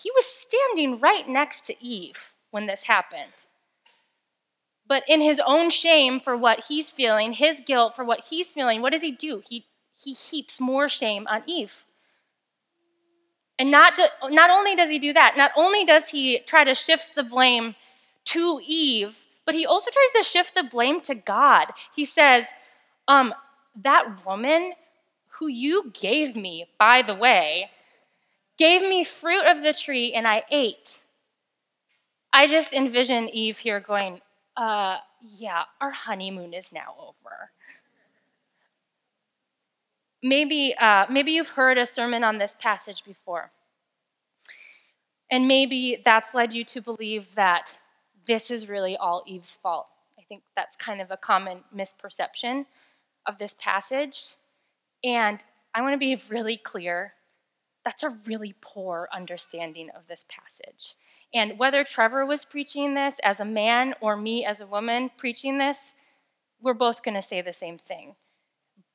he 0.00 0.12
was 0.12 0.26
standing 0.26 1.00
right 1.00 1.28
next 1.28 1.66
to 1.66 1.84
Eve 1.84 2.32
when 2.52 2.66
this 2.66 2.84
happened. 2.84 3.32
But 4.88 5.02
in 5.08 5.20
his 5.20 5.40
own 5.44 5.70
shame 5.70 6.20
for 6.20 6.36
what 6.36 6.66
he's 6.68 6.92
feeling, 6.92 7.32
his 7.32 7.60
guilt 7.64 7.94
for 7.96 8.04
what 8.04 8.26
he's 8.26 8.52
feeling, 8.52 8.82
what 8.82 8.92
does 8.92 9.02
he 9.02 9.10
do? 9.10 9.42
He, 9.48 9.66
he 10.00 10.12
heaps 10.12 10.60
more 10.60 10.88
shame 10.88 11.26
on 11.26 11.42
Eve. 11.46 11.84
And 13.58 13.70
not, 13.70 13.96
do, 13.96 14.04
not 14.28 14.50
only 14.50 14.74
does 14.74 14.90
he 14.90 14.98
do 14.98 15.12
that, 15.12 15.34
not 15.36 15.50
only 15.56 15.84
does 15.84 16.10
he 16.10 16.40
try 16.40 16.62
to 16.64 16.74
shift 16.74 17.14
the 17.16 17.22
blame 17.22 17.74
to 18.26 18.60
Eve, 18.64 19.20
but 19.44 19.54
he 19.54 19.64
also 19.64 19.90
tries 19.90 20.24
to 20.24 20.30
shift 20.30 20.54
the 20.54 20.64
blame 20.64 21.00
to 21.00 21.14
God. 21.14 21.68
He 21.94 22.04
says, 22.04 22.46
um, 23.08 23.32
That 23.82 24.24
woman 24.26 24.72
who 25.38 25.48
you 25.48 25.90
gave 25.94 26.36
me, 26.36 26.66
by 26.78 27.02
the 27.02 27.14
way, 27.14 27.70
gave 28.58 28.82
me 28.82 29.04
fruit 29.04 29.44
of 29.46 29.62
the 29.62 29.72
tree 29.72 30.12
and 30.14 30.26
I 30.26 30.44
ate. 30.50 31.00
I 32.32 32.46
just 32.46 32.72
envision 32.72 33.28
Eve 33.30 33.58
here 33.58 33.80
going, 33.80 34.20
uh, 34.56 34.98
yeah, 35.20 35.64
our 35.80 35.90
honeymoon 35.90 36.54
is 36.54 36.72
now 36.72 36.94
over. 36.98 37.50
Maybe, 40.22 40.74
uh, 40.78 41.06
maybe 41.10 41.32
you've 41.32 41.50
heard 41.50 41.78
a 41.78 41.86
sermon 41.86 42.24
on 42.24 42.38
this 42.38 42.54
passage 42.58 43.04
before. 43.04 43.50
And 45.30 45.46
maybe 45.46 46.00
that's 46.04 46.34
led 46.34 46.52
you 46.52 46.64
to 46.64 46.80
believe 46.80 47.34
that 47.34 47.78
this 48.26 48.50
is 48.50 48.68
really 48.68 48.96
all 48.96 49.22
Eve's 49.26 49.56
fault. 49.56 49.86
I 50.18 50.22
think 50.22 50.44
that's 50.56 50.76
kind 50.76 51.00
of 51.00 51.10
a 51.10 51.16
common 51.16 51.64
misperception 51.74 52.66
of 53.26 53.38
this 53.38 53.54
passage. 53.58 54.36
And 55.04 55.40
I 55.74 55.82
want 55.82 55.92
to 55.92 55.98
be 55.98 56.20
really 56.28 56.56
clear 56.56 57.12
that's 57.86 58.02
a 58.02 58.18
really 58.26 58.52
poor 58.60 59.08
understanding 59.14 59.90
of 59.90 60.08
this 60.08 60.24
passage. 60.28 60.96
And 61.32 61.56
whether 61.56 61.84
Trevor 61.84 62.26
was 62.26 62.44
preaching 62.44 62.94
this 62.94 63.14
as 63.22 63.38
a 63.38 63.44
man 63.44 63.94
or 64.00 64.16
me 64.16 64.44
as 64.44 64.60
a 64.60 64.66
woman 64.66 65.08
preaching 65.16 65.58
this, 65.58 65.92
we're 66.60 66.74
both 66.74 67.04
going 67.04 67.14
to 67.14 67.22
say 67.22 67.42
the 67.42 67.52
same 67.52 67.78
thing. 67.78 68.16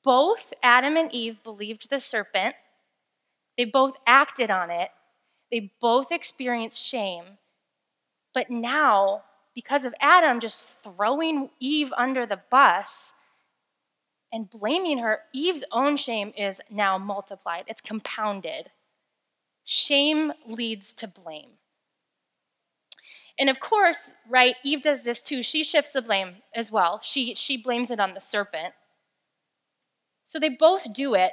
Both 0.04 0.52
Adam 0.62 0.98
and 0.98 1.10
Eve 1.14 1.42
believed 1.42 1.90
the 1.90 2.02
serpent, 2.02 2.56
they 3.58 3.64
both 3.64 3.96
acted 4.06 4.52
on 4.52 4.70
it, 4.70 4.90
they 5.52 5.72
both 5.80 6.12
experienced 6.12 6.86
shame. 6.86 7.38
But 8.34 8.50
now, 8.50 9.24
because 9.56 9.86
of 9.86 9.96
Adam 10.02 10.42
just 10.42 10.70
throwing 10.84 11.50
Eve 11.62 11.94
under 11.96 12.26
the 12.26 12.42
bus 12.50 13.14
and 14.34 14.50
blaming 14.50 14.98
her, 14.98 15.20
Eve's 15.32 15.64
own 15.72 15.96
shame 15.96 16.34
is 16.36 16.60
now 16.70 16.98
multiplied, 16.98 17.64
it's 17.68 17.80
compounded. 17.80 18.70
Shame 19.63 20.34
leads 20.48 20.94
to 20.94 21.08
blame. 21.08 21.51
And 23.39 23.50
of 23.50 23.60
course, 23.60 24.13
right, 24.30 24.56
Eve 24.63 24.82
does 24.82 25.03
this 25.03 25.24
too. 25.24 25.41
She 25.41 25.63
shifts 25.63 25.94
the 25.94 26.01
blame 26.01 26.36
as 26.56 26.72
well. 26.72 27.00
She, 27.03 27.34
she 27.36 27.58
blames 27.58 27.89
it 27.89 28.00
on 28.00 28.13
the 28.13 28.20
serpent. 28.20 28.74
So 30.25 30.39
they 30.39 30.50
both 30.50 30.94
do 30.94 31.15
it. 31.15 31.32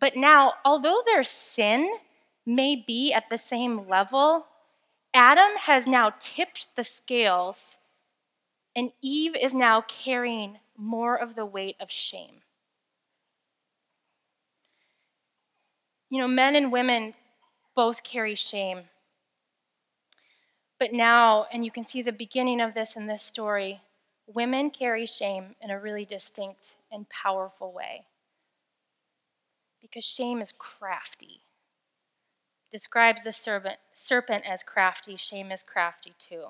But 0.00 0.16
now, 0.16 0.54
although 0.64 1.02
their 1.04 1.24
sin 1.24 1.90
may 2.46 2.74
be 2.74 3.12
at 3.12 3.24
the 3.30 3.38
same 3.38 3.88
level, 3.88 4.46
Adam 5.14 5.50
has 5.58 5.86
now 5.86 6.12
tipped 6.18 6.74
the 6.74 6.84
scales, 6.84 7.76
and 8.74 8.90
Eve 9.02 9.36
is 9.36 9.54
now 9.54 9.82
carrying 9.82 10.58
more 10.76 11.14
of 11.14 11.34
the 11.34 11.44
weight 11.44 11.76
of 11.80 11.90
shame. 11.90 12.40
You 16.08 16.20
know, 16.20 16.28
men 16.28 16.56
and 16.56 16.72
women 16.72 17.14
both 17.74 18.02
carry 18.02 18.34
shame. 18.34 18.82
But 20.78 20.92
now, 20.92 21.46
and 21.52 21.64
you 21.64 21.70
can 21.70 21.84
see 21.84 22.02
the 22.02 22.12
beginning 22.12 22.60
of 22.60 22.74
this 22.74 22.96
in 22.96 23.06
this 23.06 23.22
story, 23.22 23.80
women 24.26 24.70
carry 24.70 25.06
shame 25.06 25.54
in 25.60 25.70
a 25.70 25.78
really 25.78 26.04
distinct 26.04 26.76
and 26.90 27.08
powerful 27.08 27.72
way. 27.72 28.06
Because 29.80 30.04
shame 30.04 30.40
is 30.40 30.52
crafty. 30.52 31.42
Describes 32.70 33.22
the 33.22 33.32
serpent, 33.32 33.76
serpent 33.94 34.44
as 34.48 34.62
crafty, 34.62 35.16
shame 35.16 35.52
is 35.52 35.62
crafty 35.62 36.14
too. 36.18 36.46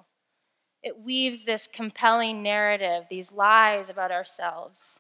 It 0.83 1.00
weaves 1.00 1.45
this 1.45 1.69
compelling 1.73 2.43
narrative, 2.43 3.05
these 3.11 3.33
lies 3.33 3.88
about 3.88 4.12
ourselves. 4.12 4.99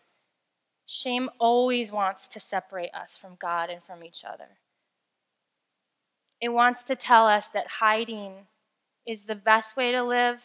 Shame 0.86 1.30
always 1.38 1.90
wants 1.90 2.28
to 2.28 2.40
separate 2.40 2.94
us 2.94 3.16
from 3.16 3.36
God 3.40 3.70
and 3.70 3.82
from 3.82 4.04
each 4.04 4.24
other. 4.24 4.58
It 6.42 6.52
wants 6.52 6.82
to 6.84 6.96
tell 6.96 7.28
us 7.28 7.48
that 7.50 7.68
hiding 7.68 8.32
is 9.06 9.22
the 9.22 9.36
best 9.36 9.76
way 9.76 9.92
to 9.92 10.02
live, 10.02 10.42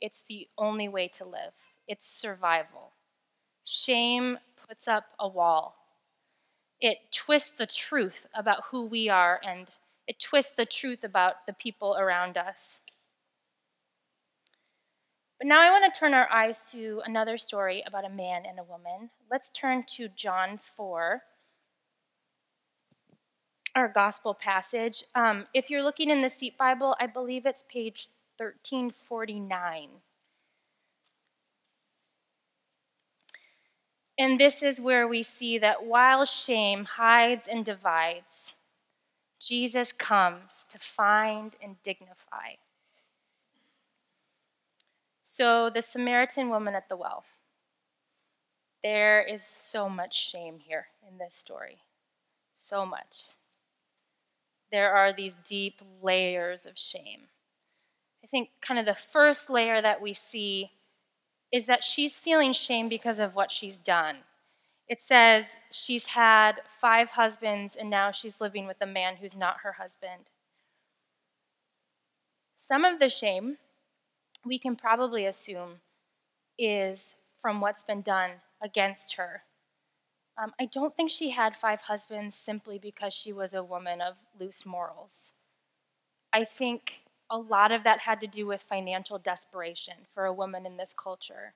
it's 0.00 0.24
the 0.28 0.48
only 0.58 0.88
way 0.88 1.06
to 1.14 1.24
live. 1.24 1.54
It's 1.86 2.06
survival. 2.06 2.90
Shame 3.64 4.38
puts 4.68 4.88
up 4.88 5.04
a 5.20 5.28
wall. 5.28 5.76
It 6.80 6.98
twists 7.12 7.52
the 7.52 7.66
truth 7.66 8.26
about 8.34 8.64
who 8.70 8.86
we 8.86 9.08
are 9.08 9.40
and 9.46 9.68
it 10.08 10.18
twists 10.18 10.52
the 10.52 10.66
truth 10.66 11.04
about 11.04 11.46
the 11.46 11.52
people 11.52 11.96
around 11.96 12.36
us. 12.36 12.80
But 15.38 15.46
now 15.46 15.60
I 15.60 15.70
want 15.70 15.92
to 15.92 15.98
turn 15.98 16.12
our 16.12 16.30
eyes 16.30 16.70
to 16.72 17.02
another 17.04 17.38
story 17.38 17.84
about 17.86 18.04
a 18.04 18.10
man 18.10 18.42
and 18.46 18.58
a 18.58 18.64
woman. 18.64 19.10
Let's 19.30 19.50
turn 19.50 19.84
to 19.94 20.08
John 20.08 20.58
4, 20.58 21.22
our 23.76 23.88
gospel 23.88 24.34
passage. 24.34 25.04
Um, 25.14 25.46
if 25.52 25.68
you're 25.68 25.82
looking 25.82 26.10
in 26.10 26.22
the 26.22 26.30
Seat 26.30 26.56
Bible, 26.56 26.96
I 26.98 27.06
believe 27.06 27.44
it's 27.44 27.64
page 27.68 28.08
1349. 28.38 29.88
And 34.18 34.40
this 34.40 34.62
is 34.62 34.80
where 34.80 35.06
we 35.06 35.22
see 35.22 35.58
that 35.58 35.84
while 35.84 36.24
shame 36.24 36.86
hides 36.86 37.46
and 37.46 37.66
divides, 37.66 38.54
Jesus 39.38 39.92
comes 39.92 40.64
to 40.70 40.78
find 40.78 41.54
and 41.62 41.76
dignify. 41.82 42.54
So, 45.22 45.68
the 45.68 45.82
Samaritan 45.82 46.48
woman 46.48 46.74
at 46.74 46.88
the 46.88 46.96
well. 46.96 47.24
There 48.82 49.22
is 49.22 49.44
so 49.44 49.88
much 49.88 50.30
shame 50.30 50.60
here 50.60 50.86
in 51.06 51.18
this 51.18 51.36
story. 51.36 51.82
So 52.54 52.86
much. 52.86 53.35
There 54.70 54.92
are 54.92 55.12
these 55.12 55.34
deep 55.44 55.80
layers 56.02 56.66
of 56.66 56.78
shame. 56.78 57.28
I 58.22 58.26
think, 58.26 58.50
kind 58.60 58.80
of, 58.80 58.86
the 58.86 58.94
first 58.94 59.48
layer 59.48 59.80
that 59.80 60.00
we 60.02 60.12
see 60.12 60.70
is 61.52 61.66
that 61.66 61.84
she's 61.84 62.18
feeling 62.18 62.52
shame 62.52 62.88
because 62.88 63.18
of 63.18 63.34
what 63.34 63.52
she's 63.52 63.78
done. 63.78 64.16
It 64.88 65.00
says 65.00 65.46
she's 65.70 66.06
had 66.06 66.60
five 66.80 67.10
husbands 67.10 67.76
and 67.76 67.90
now 67.90 68.10
she's 68.12 68.40
living 68.40 68.66
with 68.66 68.76
a 68.80 68.86
man 68.86 69.16
who's 69.16 69.36
not 69.36 69.58
her 69.62 69.72
husband. 69.72 70.30
Some 72.58 72.84
of 72.84 72.98
the 72.98 73.08
shame 73.08 73.58
we 74.44 74.58
can 74.58 74.76
probably 74.76 75.26
assume 75.26 75.80
is 76.58 77.16
from 77.40 77.60
what's 77.60 77.84
been 77.84 78.02
done 78.02 78.30
against 78.62 79.14
her. 79.14 79.42
Um, 80.38 80.52
I 80.60 80.66
don't 80.66 80.94
think 80.94 81.10
she 81.10 81.30
had 81.30 81.56
five 81.56 81.82
husbands 81.82 82.36
simply 82.36 82.78
because 82.78 83.14
she 83.14 83.32
was 83.32 83.54
a 83.54 83.62
woman 83.62 84.00
of 84.00 84.16
loose 84.38 84.66
morals. 84.66 85.28
I 86.32 86.44
think 86.44 87.04
a 87.30 87.38
lot 87.38 87.72
of 87.72 87.84
that 87.84 88.00
had 88.00 88.20
to 88.20 88.26
do 88.26 88.46
with 88.46 88.62
financial 88.62 89.18
desperation 89.18 89.94
for 90.14 90.26
a 90.26 90.32
woman 90.32 90.66
in 90.66 90.76
this 90.76 90.94
culture. 90.94 91.54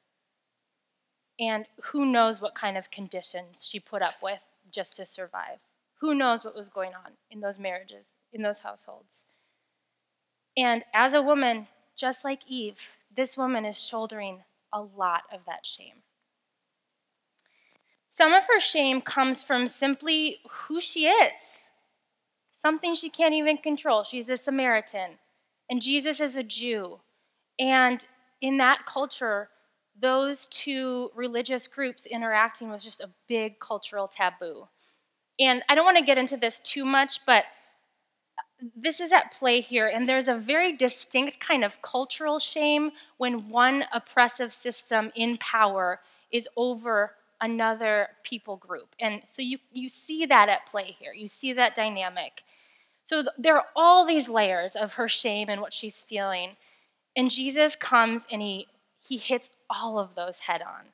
And 1.39 1.67
who 1.85 2.07
knows 2.07 2.41
what 2.41 2.55
kind 2.55 2.77
of 2.77 2.91
conditions 2.91 3.69
she 3.71 3.81
put 3.81 4.03
up 4.03 4.23
with 4.23 4.41
just 4.71 4.97
to 4.97 5.07
survive. 5.07 5.59
Who 6.01 6.15
knows 6.15 6.45
what 6.45 6.55
was 6.55 6.69
going 6.69 6.93
on 6.95 7.13
in 7.31 7.41
those 7.41 7.59
marriages, 7.59 8.07
in 8.33 8.43
those 8.43 8.61
households. 8.61 9.27
And 10.57 10.85
as 10.95 11.15
a 11.15 11.23
woman, 11.23 11.67
just 11.97 12.25
like 12.25 12.41
Eve, 12.47 12.93
this 13.15 13.37
woman 13.37 13.65
is 13.65 13.79
shouldering 13.79 14.43
a 14.73 14.81
lot 14.81 15.23
of 15.33 15.41
that 15.47 15.67
shame. 15.67 16.03
Some 18.11 18.35
of 18.35 18.45
her 18.47 18.61
shame 18.61 19.01
comes 19.01 19.43
from 19.43 19.67
simply 19.67 20.39
who 20.51 20.81
she 20.81 21.07
is, 21.07 21.33
something 22.61 22.95
she 22.95 23.09
can't 23.09 23.35
even 23.35 23.57
control. 23.57 24.03
She's 24.05 24.29
a 24.29 24.37
Samaritan 24.37 25.19
and 25.71 25.81
Jesus 25.81 26.21
is 26.21 26.37
a 26.37 26.43
Jew. 26.43 26.99
And 27.59 28.05
in 28.43 28.59
that 28.59 28.85
culture, 28.87 29.49
those 29.99 30.49
two 30.49 31.11
religious 31.15 31.69
groups 31.69 32.07
interacting 32.07 32.69
was 32.71 32.83
just 32.83 33.01
a 33.01 33.11
big 33.29 33.61
cultural 33.61 34.09
taboo. 34.09 34.67
And 35.39 35.63
I 35.69 35.75
don't 35.75 35.85
want 35.85 35.99
to 35.99 36.05
get 36.05 36.19
into 36.19 36.37
this 36.37 36.61
too 36.61 36.85
much, 36.85 37.21
but 37.25 37.45
this 38.77 39.01
is 39.01 39.13
at 39.13 39.33
play 39.33 39.61
here, 39.63 39.87
and 39.87 40.07
there's 40.07 40.29
a 40.29 40.35
very 40.35 40.77
distinct 40.77 41.41
kind 41.41 41.65
of 41.65 41.81
cultural 41.81 42.39
shame 42.39 42.91
when 43.17 43.49
one 43.49 43.85
oppressive 43.93 44.53
system 44.53 45.11
in 45.15 45.39
power 45.39 46.01
is 46.31 46.47
over 46.57 47.13
another 47.41 48.09
people 48.23 48.57
group. 48.57 48.95
And 49.01 49.23
so 49.27 49.43
you, 49.43 49.59
you 49.73 49.89
see 49.89 50.27
that 50.27 50.49
at 50.49 50.67
play 50.67 50.97
here. 50.99 51.13
You 51.13 51.29
see 51.29 51.53
that 51.55 51.75
dynamic. 51.75 52.43
So 53.03 53.25
there 53.39 53.57
are 53.57 53.67
all 53.75 54.07
these 54.07 54.29
layers 54.29 54.77
of 54.77 54.95
her 54.95 55.09
shame 55.09 55.49
and 55.49 55.61
what 55.61 55.73
she's 55.73 56.03
feeling. 56.03 56.57
And 57.17 57.31
Jesus 57.31 57.75
comes 57.77 58.27
and 58.31 58.43
he, 58.43 58.69
he 59.01 59.17
hits 59.17 59.51
all 59.69 59.99
of 59.99 60.15
those 60.15 60.41
head 60.41 60.63
on. 60.63 60.87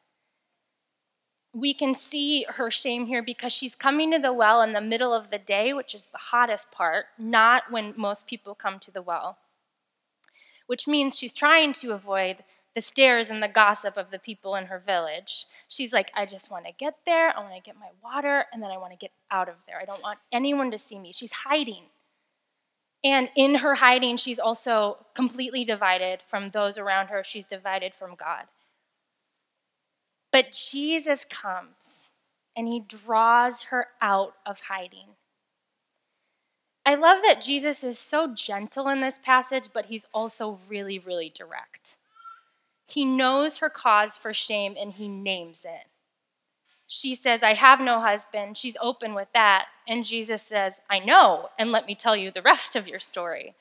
We 1.52 1.74
can 1.74 1.94
see 1.94 2.46
her 2.48 2.70
shame 2.70 3.06
here 3.06 3.22
because 3.22 3.52
she's 3.52 3.74
coming 3.74 4.12
to 4.12 4.18
the 4.18 4.32
well 4.32 4.60
in 4.62 4.72
the 4.72 4.80
middle 4.80 5.12
of 5.12 5.30
the 5.30 5.38
day, 5.38 5.72
which 5.72 5.94
is 5.94 6.06
the 6.06 6.18
hottest 6.18 6.70
part, 6.70 7.06
not 7.18 7.64
when 7.70 7.94
most 7.96 8.26
people 8.26 8.54
come 8.54 8.78
to 8.80 8.90
the 8.90 9.02
well, 9.02 9.38
which 10.66 10.86
means 10.86 11.18
she's 11.18 11.32
trying 11.32 11.72
to 11.74 11.92
avoid 11.92 12.44
the 12.76 12.82
stares 12.82 13.30
and 13.30 13.42
the 13.42 13.48
gossip 13.48 13.96
of 13.96 14.10
the 14.10 14.18
people 14.18 14.54
in 14.54 14.66
her 14.66 14.78
village. 14.78 15.46
She's 15.66 15.94
like, 15.94 16.12
I 16.14 16.26
just 16.26 16.50
want 16.50 16.66
to 16.66 16.72
get 16.78 16.94
there, 17.06 17.34
I 17.34 17.40
want 17.40 17.54
to 17.54 17.62
get 17.62 17.74
my 17.80 17.88
water, 18.04 18.44
and 18.52 18.62
then 18.62 18.70
I 18.70 18.76
want 18.76 18.92
to 18.92 18.98
get 18.98 19.12
out 19.30 19.48
of 19.48 19.54
there. 19.66 19.80
I 19.80 19.86
don't 19.86 20.02
want 20.02 20.18
anyone 20.30 20.70
to 20.72 20.78
see 20.78 20.98
me. 20.98 21.14
She's 21.14 21.32
hiding. 21.32 21.84
And 23.02 23.30
in 23.34 23.56
her 23.56 23.76
hiding, 23.76 24.18
she's 24.18 24.38
also 24.38 24.98
completely 25.14 25.64
divided 25.64 26.20
from 26.28 26.48
those 26.48 26.76
around 26.76 27.08
her. 27.08 27.24
She's 27.24 27.46
divided 27.46 27.94
from 27.94 28.14
God. 28.14 28.44
But 30.30 30.52
Jesus 30.52 31.24
comes 31.24 32.10
and 32.54 32.68
he 32.68 32.80
draws 32.80 33.62
her 33.64 33.86
out 34.02 34.34
of 34.44 34.60
hiding. 34.68 35.16
I 36.84 36.94
love 36.94 37.22
that 37.22 37.40
Jesus 37.40 37.82
is 37.82 37.98
so 37.98 38.34
gentle 38.34 38.86
in 38.88 39.00
this 39.00 39.18
passage, 39.22 39.70
but 39.72 39.86
he's 39.86 40.06
also 40.12 40.60
really, 40.68 40.98
really 40.98 41.32
direct. 41.34 41.75
He 42.86 43.04
knows 43.04 43.58
her 43.58 43.68
cause 43.68 44.16
for 44.16 44.32
shame 44.32 44.76
and 44.80 44.92
he 44.92 45.08
names 45.08 45.64
it. 45.64 45.88
She 46.86 47.16
says, 47.16 47.42
I 47.42 47.54
have 47.54 47.80
no 47.80 48.00
husband. 48.00 48.56
She's 48.56 48.76
open 48.80 49.14
with 49.14 49.28
that. 49.34 49.66
And 49.88 50.04
Jesus 50.04 50.42
says, 50.42 50.80
I 50.88 51.00
know, 51.00 51.48
and 51.58 51.72
let 51.72 51.86
me 51.86 51.96
tell 51.96 52.16
you 52.16 52.30
the 52.30 52.42
rest 52.42 52.76
of 52.76 52.86
your 52.86 53.00
story. 53.00 53.54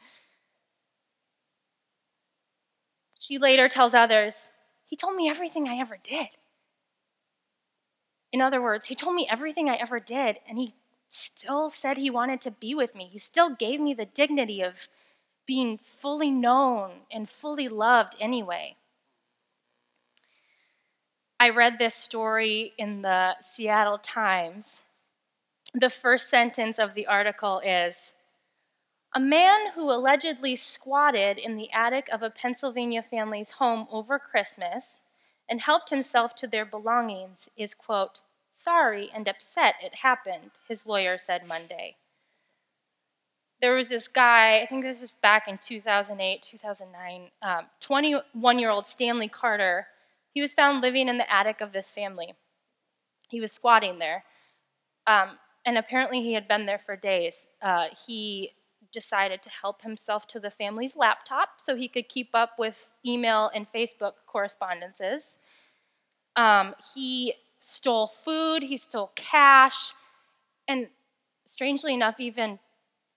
She 3.20 3.40
later 3.40 3.68
tells 3.68 3.96
others, 3.96 4.50
He 4.86 4.96
told 4.96 5.16
me 5.16 5.28
everything 5.28 5.68
I 5.68 5.78
ever 5.78 5.98
did. 6.04 6.28
In 8.32 8.42
other 8.42 8.62
words, 8.62 8.88
He 8.88 8.96
told 8.96 9.16
me 9.16 9.28
everything 9.30 9.70
I 9.70 9.76
ever 9.76 10.00
did, 10.00 10.40
and 10.48 10.60
He 10.60 10.76
still 11.10 11.72
said 11.72 11.98
He 11.98 12.12
wanted 12.12 12.42
to 12.42 12.52
be 12.52 12.76
with 12.76 12.94
me. 12.94 13.10
He 13.12 13.18
still 13.18 13.50
gave 13.56 13.80
me 13.80 13.96
the 13.96 14.06
dignity 14.06 14.62
of 14.62 14.88
being 15.48 15.80
fully 15.80 16.30
known 16.30 16.92
and 17.12 17.28
fully 17.28 17.68
loved 17.68 18.16
anyway. 18.20 18.76
I 21.46 21.50
read 21.50 21.78
this 21.78 21.94
story 21.94 22.74
in 22.76 23.04
the 23.04 23.36
Seattle 23.40 24.00
Times. 24.00 24.82
The 25.76 25.92
first 25.92 26.28
sentence 26.28 26.80
of 26.80 26.96
the 26.96 27.06
article 27.06 27.60
is 27.60 28.14
A 29.14 29.20
man 29.20 29.70
who 29.76 29.92
allegedly 29.92 30.56
squatted 30.56 31.38
in 31.38 31.56
the 31.56 31.72
attic 31.72 32.10
of 32.12 32.24
a 32.24 32.32
Pennsylvania 32.32 33.04
family's 33.04 33.52
home 33.52 33.88
over 33.92 34.18
Christmas 34.18 35.02
and 35.48 35.62
helped 35.62 35.92
himself 35.92 36.34
to 36.38 36.48
their 36.48 36.66
belongings 36.66 37.48
is, 37.56 37.76
quote, 37.76 38.22
sorry 38.50 39.12
and 39.14 39.28
upset 39.28 39.76
it 39.84 39.98
happened, 39.98 40.50
his 40.68 40.88
lawyer 40.88 41.16
said 41.20 41.48
Monday. 41.48 41.96
There 43.62 43.76
was 43.76 43.88
this 43.88 44.08
guy, 44.08 44.62
I 44.62 44.66
think 44.66 44.84
this 44.84 45.04
was 45.04 45.14
back 45.22 45.48
in 45.48 45.60
2008, 45.60 46.42
2009, 46.42 47.30
21 47.82 48.24
um, 48.34 48.60
year 48.60 48.72
old 48.72 48.88
Stanley 48.88 49.28
Carter 49.28 49.86
he 50.36 50.42
was 50.42 50.54
found 50.54 50.82
living 50.82 51.08
in 51.08 51.18
the 51.18 51.34
attic 51.34 51.62
of 51.62 51.72
this 51.72 51.94
family. 51.94 52.34
He 53.30 53.40
was 53.40 53.54
squatting 53.54 54.00
there. 54.00 54.26
Um, 55.08 55.40
and 55.66 55.78
apparently, 55.78 56.22
he 56.22 56.34
had 56.34 56.46
been 56.46 56.66
there 56.66 56.78
for 56.78 56.98
days. 56.98 57.48
Uh, 57.62 57.86
he 58.06 58.52
decided 58.92 59.42
to 59.44 59.50
help 59.50 59.82
himself 59.82 60.28
to 60.28 60.40
the 60.42 60.52
family's 60.52 60.98
laptop 60.98 61.50
so 61.58 61.78
he 61.78 61.88
could 61.88 62.10
keep 62.10 62.30
up 62.34 62.60
with 62.60 62.90
email 63.06 63.50
and 63.56 63.66
Facebook 63.74 64.12
correspondences. 64.28 65.36
Um, 66.36 66.76
he 66.94 67.36
stole 67.62 68.08
food, 68.08 68.62
he 68.62 68.76
stole 68.76 69.12
cash, 69.16 69.94
and 70.68 70.90
strangely 71.46 71.94
enough, 71.94 72.20
even 72.20 72.60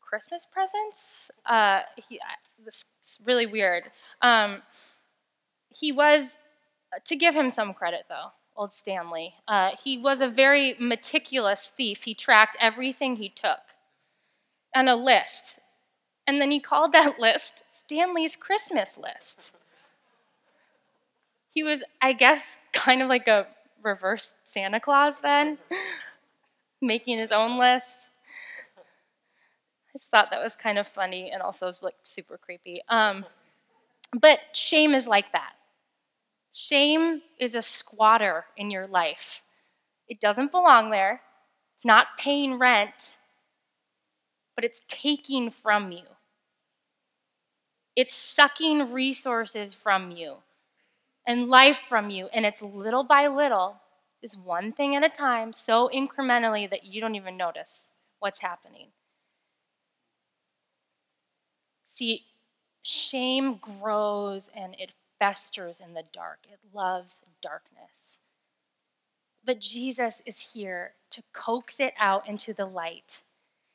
Christmas 0.00 0.46
presents. 0.46 1.32
Uh, 1.44 1.80
he, 2.08 2.20
this 2.64 2.84
is 3.02 3.18
really 3.24 3.46
weird. 3.46 3.90
Um, 4.22 4.62
he 5.68 5.90
was 5.90 6.36
to 7.04 7.16
give 7.16 7.34
him 7.34 7.50
some 7.50 7.74
credit, 7.74 8.04
though, 8.08 8.32
old 8.56 8.74
Stanley, 8.74 9.34
uh, 9.46 9.70
he 9.82 9.96
was 9.96 10.20
a 10.20 10.28
very 10.28 10.74
meticulous 10.78 11.72
thief. 11.76 12.04
He 12.04 12.14
tracked 12.14 12.56
everything 12.60 13.16
he 13.16 13.28
took 13.28 13.60
on 14.74 14.88
a 14.88 14.96
list. 14.96 15.60
And 16.26 16.40
then 16.40 16.50
he 16.50 16.60
called 16.60 16.92
that 16.92 17.18
list 17.20 17.62
Stanley's 17.70 18.36
Christmas 18.36 18.98
list. 18.98 19.52
He 21.50 21.62
was, 21.62 21.82
I 22.02 22.12
guess, 22.12 22.58
kind 22.72 23.02
of 23.02 23.08
like 23.08 23.26
a 23.28 23.46
reverse 23.82 24.34
Santa 24.44 24.80
Claus 24.80 25.20
then, 25.20 25.58
making 26.82 27.18
his 27.18 27.32
own 27.32 27.58
list. 27.58 28.10
I 28.76 29.92
just 29.92 30.10
thought 30.10 30.30
that 30.30 30.42
was 30.42 30.54
kind 30.54 30.78
of 30.78 30.86
funny 30.86 31.30
and 31.30 31.42
also 31.42 31.72
like 31.82 31.96
super 32.02 32.38
creepy. 32.38 32.82
Um, 32.88 33.24
but 34.12 34.40
shame 34.52 34.94
is 34.94 35.08
like 35.08 35.32
that. 35.32 35.52
Shame 36.52 37.22
is 37.38 37.54
a 37.54 37.62
squatter 37.62 38.46
in 38.56 38.70
your 38.70 38.86
life. 38.86 39.42
It 40.08 40.20
doesn't 40.20 40.50
belong 40.50 40.90
there. 40.90 41.20
It's 41.76 41.84
not 41.84 42.18
paying 42.18 42.58
rent, 42.58 43.18
but 44.54 44.64
it's 44.64 44.80
taking 44.88 45.50
from 45.50 45.92
you. 45.92 46.04
It's 47.94 48.14
sucking 48.14 48.92
resources 48.92 49.74
from 49.74 50.10
you 50.10 50.36
and 51.26 51.48
life 51.48 51.78
from 51.78 52.10
you. 52.10 52.28
And 52.32 52.46
it's 52.46 52.62
little 52.62 53.04
by 53.04 53.26
little, 53.26 53.80
is 54.22 54.36
one 54.36 54.72
thing 54.72 54.96
at 54.96 55.04
a 55.04 55.08
time, 55.08 55.52
so 55.52 55.90
incrementally 55.92 56.68
that 56.70 56.84
you 56.84 57.00
don't 57.00 57.14
even 57.14 57.36
notice 57.36 57.84
what's 58.18 58.40
happening. 58.40 58.88
See, 61.86 62.24
shame 62.82 63.56
grows 63.56 64.50
and 64.54 64.74
it 64.78 64.92
festers 65.18 65.80
in 65.80 65.94
the 65.94 66.04
dark, 66.12 66.40
it 66.50 66.58
loves 66.72 67.20
darkness. 67.40 68.16
But 69.44 69.60
Jesus 69.60 70.20
is 70.26 70.52
here 70.52 70.92
to 71.10 71.22
coax 71.32 71.80
it 71.80 71.94
out 71.98 72.28
into 72.28 72.52
the 72.52 72.66
light. 72.66 73.22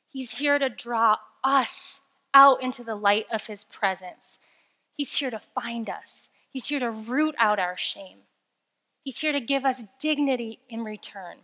He's 0.08 0.38
here 0.38 0.58
to 0.58 0.68
draw 0.68 1.16
us 1.42 2.00
out 2.32 2.62
into 2.62 2.84
the 2.84 2.94
light 2.94 3.26
of 3.32 3.46
his 3.46 3.64
presence. 3.64 4.38
He's 4.96 5.14
here 5.14 5.30
to 5.30 5.40
find 5.40 5.90
us. 5.90 6.28
He's 6.50 6.66
here 6.66 6.80
to 6.80 6.90
root 6.90 7.34
out 7.38 7.58
our 7.58 7.76
shame. 7.76 8.18
He's 9.02 9.18
here 9.18 9.32
to 9.32 9.40
give 9.40 9.64
us 9.64 9.84
dignity 9.98 10.60
in 10.68 10.84
return. 10.84 11.38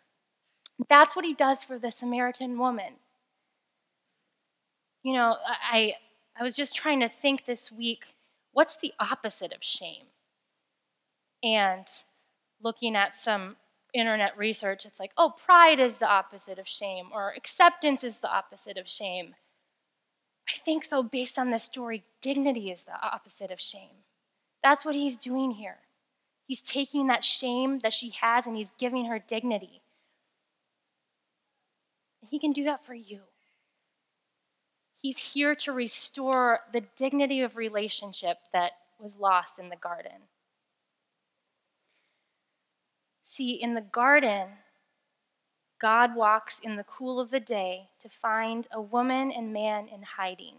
That's 0.88 1.14
what 1.16 1.24
he 1.24 1.34
does 1.34 1.64
for 1.64 1.78
the 1.78 1.90
Samaritan 1.90 2.58
woman. 2.58 2.94
You 5.02 5.14
know, 5.14 5.36
I, 5.46 5.94
I 6.38 6.42
was 6.42 6.56
just 6.56 6.76
trying 6.76 7.00
to 7.00 7.08
think 7.08 7.44
this 7.44 7.72
week 7.72 8.14
what's 8.52 8.76
the 8.76 8.92
opposite 8.98 9.52
of 9.52 9.62
shame? 9.62 10.06
And 11.42 11.86
looking 12.62 12.96
at 12.96 13.16
some 13.16 13.56
internet 13.94 14.36
research, 14.36 14.84
it's 14.84 15.00
like, 15.00 15.12
oh, 15.16 15.32
pride 15.44 15.80
is 15.80 15.98
the 15.98 16.08
opposite 16.08 16.58
of 16.58 16.68
shame, 16.68 17.06
or 17.12 17.32
acceptance 17.36 18.04
is 18.04 18.18
the 18.18 18.30
opposite 18.30 18.76
of 18.76 18.88
shame. 18.88 19.34
I 20.48 20.58
think, 20.58 20.88
though, 20.88 21.02
based 21.02 21.38
on 21.38 21.50
this 21.50 21.64
story, 21.64 22.04
dignity 22.20 22.70
is 22.70 22.82
the 22.82 23.00
opposite 23.00 23.50
of 23.50 23.60
shame. 23.60 24.04
That's 24.62 24.84
what 24.84 24.94
he's 24.94 25.18
doing 25.18 25.52
here. 25.52 25.78
He's 26.46 26.62
taking 26.62 27.06
that 27.06 27.24
shame 27.24 27.78
that 27.80 27.92
she 27.92 28.10
has 28.20 28.46
and 28.46 28.56
he's 28.56 28.72
giving 28.78 29.06
her 29.06 29.18
dignity. 29.18 29.82
He 32.28 32.38
can 32.38 32.52
do 32.52 32.64
that 32.64 32.84
for 32.84 32.94
you. 32.94 33.20
He's 35.00 35.32
here 35.32 35.54
to 35.56 35.72
restore 35.72 36.60
the 36.72 36.82
dignity 36.96 37.40
of 37.40 37.56
relationship 37.56 38.38
that 38.52 38.72
was 38.98 39.16
lost 39.16 39.58
in 39.58 39.70
the 39.70 39.76
garden. 39.76 40.28
See, 43.24 43.52
in 43.52 43.74
the 43.74 43.80
garden, 43.80 44.48
God 45.80 46.14
walks 46.14 46.60
in 46.62 46.76
the 46.76 46.84
cool 46.84 47.18
of 47.18 47.30
the 47.30 47.40
day 47.40 47.88
to 48.02 48.08
find 48.10 48.66
a 48.70 48.82
woman 48.82 49.32
and 49.32 49.52
man 49.52 49.88
in 49.88 50.02
hiding. 50.02 50.56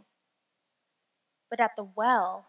But 1.50 1.60
at 1.60 1.76
the 1.76 1.88
well, 1.96 2.46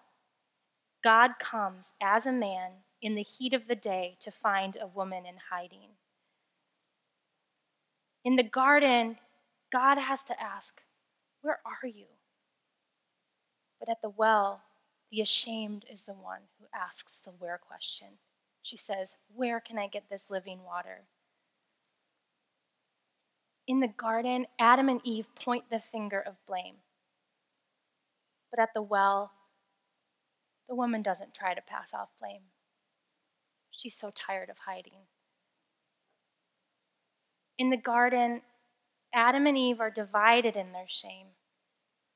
God 1.05 1.33
comes 1.39 1.93
as 2.01 2.25
a 2.25 2.33
man 2.33 2.71
in 3.03 3.17
the 3.17 3.23
heat 3.23 3.53
of 3.53 3.67
the 3.67 3.75
day 3.75 4.17
to 4.21 4.31
find 4.31 4.79
a 4.81 4.87
woman 4.87 5.27
in 5.27 5.35
hiding. 5.51 5.91
In 8.25 8.37
the 8.37 8.45
garden, 8.45 9.19
God 9.73 9.99
has 9.99 10.23
to 10.25 10.41
ask, 10.41 10.81
Where 11.43 11.61
are 11.65 11.87
you? 11.87 12.07
But 13.79 13.89
at 13.89 14.01
the 14.01 14.11
well, 14.11 14.63
the 15.11 15.21
ashamed 15.21 15.85
is 15.93 16.03
the 16.03 16.15
one 16.15 16.43
who 16.59 16.67
asks 16.75 17.19
the 17.25 17.31
where 17.31 17.59
question. 17.59 18.09
She 18.63 18.77
says, 18.77 19.17
Where 19.35 19.61
can 19.61 19.77
I 19.77 19.89
get 19.89 20.05
this 20.09 20.31
living 20.31 20.65
water? 20.65 21.03
In 23.67 23.81
the 23.81 23.89
garden, 23.89 24.47
Adam 24.59 24.89
and 24.89 25.01
Eve 25.05 25.29
point 25.35 25.65
the 25.69 25.81
finger 25.81 26.21
of 26.21 26.37
blame. 26.47 26.77
But 28.51 28.61
at 28.61 28.71
the 28.75 28.83
well, 28.83 29.33
the 30.69 30.75
woman 30.75 31.03
doesn't 31.03 31.35
try 31.35 31.55
to 31.55 31.61
pass 31.61 31.93
off 31.93 32.11
blame. 32.21 32.43
She's 33.71 33.95
so 33.95 34.11
tired 34.11 34.49
of 34.49 34.59
hiding. 34.59 35.07
In 37.59 37.71
the 37.71 37.77
garden, 37.77 38.43
Adam 39.13 39.47
and 39.47 39.59
Eve 39.59 39.81
are 39.81 39.91
divided 39.91 40.57
in 40.57 40.73
their 40.73 40.89
shame, 40.89 41.29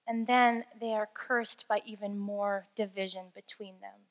and 0.06 0.26
then 0.26 0.64
they 0.80 0.92
are 0.92 1.08
cursed 1.12 1.66
by 1.68 1.82
even 1.84 2.18
more 2.18 2.68
division 2.74 3.26
between 3.34 3.80
them. 3.80 4.06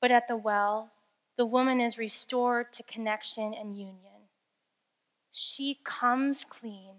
But 0.00 0.10
at 0.10 0.28
the 0.28 0.36
well, 0.36 0.90
the 1.36 1.46
woman 1.46 1.80
is 1.80 1.98
restored 1.98 2.72
to 2.74 2.82
connection 2.82 3.54
and 3.54 3.76
union. 3.76 4.28
She 5.32 5.78
comes 5.84 6.44
clean 6.44 6.94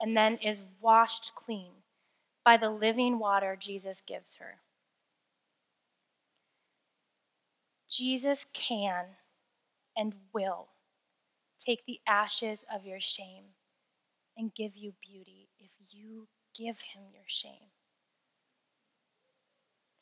and 0.00 0.16
then 0.16 0.36
is 0.36 0.62
washed 0.80 1.34
clean 1.34 1.72
by 2.44 2.56
the 2.56 2.70
living 2.70 3.18
water 3.18 3.56
Jesus 3.58 4.02
gives 4.06 4.36
her. 4.36 4.60
Jesus 7.90 8.46
can 8.52 9.06
and 9.96 10.14
will 10.32 10.68
take 11.58 11.86
the 11.86 12.00
ashes 12.06 12.64
of 12.72 12.84
your 12.84 13.00
shame 13.00 13.44
and 14.38 14.54
give 14.54 14.76
you 14.76 14.92
beauty 15.02 15.48
if 15.58 15.70
you 15.90 16.28
give 16.56 16.76
him 16.76 17.02
your 17.12 17.24
shame. 17.26 17.72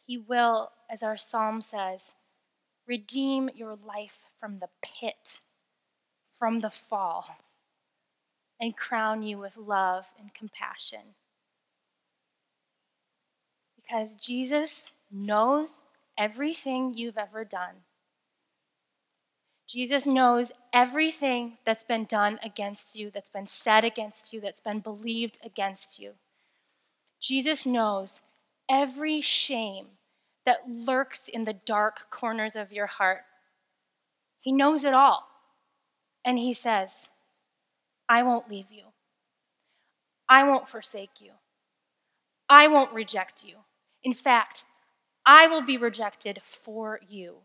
He 0.05 0.19
will, 0.19 0.71
as 0.89 1.03
our 1.03 1.17
psalm 1.17 1.63
says, 1.63 2.13
redeem 2.87 3.51
your 3.55 3.75
life 3.75 4.19
from 4.39 4.61
the 4.61 4.69
pit, 4.83 5.41
from 6.33 6.61
the 6.61 6.71
fall, 6.71 7.39
and 8.61 8.77
crown 8.77 9.23
you 9.23 9.39
with 9.39 9.57
love 9.57 10.05
and 10.21 10.33
compassion. 10.33 11.15
Because 13.75 14.17
Jesus 14.17 14.93
knows 15.11 15.85
everything 16.17 16.95
you've 16.95 17.19
ever 17.19 17.45
done. 17.45 17.83
Jesus 19.69 20.07
knows 20.07 20.53
everything 20.73 21.59
that's 21.65 21.83
been 21.83 22.05
done 22.05 22.39
against 22.43 22.97
you, 22.97 23.11
that's 23.11 23.31
been 23.31 23.47
said 23.47 23.85
against 23.85 24.33
you, 24.33 24.41
that's 24.41 24.61
been 24.61 24.81
believed 24.81 25.39
against 25.45 25.99
you. 25.99 26.13
Jesus 27.21 27.67
knows 27.67 28.21
every 28.71 29.21
shame 29.21 29.87
that 30.45 30.61
lurks 30.69 31.29
in 31.29 31.45
the 31.45 31.53
dark 31.53 32.11
corners 32.11 32.55
of 32.55 32.73
your 32.73 32.87
heart. 32.87 33.23
He 34.41 34.53
knows 34.53 34.85
it 34.85 34.95
all. 34.95 35.27
And 36.25 36.39
He 36.39 36.53
says, 36.53 36.93
I 38.09 38.23
won't 38.23 38.49
leave 38.49 38.71
you. 38.71 38.85
I 40.29 40.45
won't 40.45 40.69
forsake 40.69 41.21
you. 41.21 41.33
I 42.49 42.69
won't 42.69 42.93
reject 42.93 43.45
you. 43.45 43.57
In 44.05 44.13
fact, 44.13 44.65
I 45.25 45.49
will 45.49 45.63
be 45.63 45.77
rejected 45.77 46.41
for 46.45 47.01
you. 47.09 47.39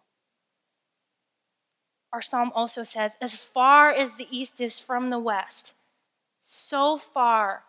Our 2.14 2.22
psalm 2.22 2.52
also 2.54 2.84
says, 2.84 3.14
As 3.22 3.36
far 3.36 3.90
as 3.90 4.16
the 4.16 4.28
east 4.30 4.60
is 4.60 4.80
from 4.80 5.10
the 5.10 5.20
west, 5.20 5.74
so 6.42 6.98
far 6.98 7.64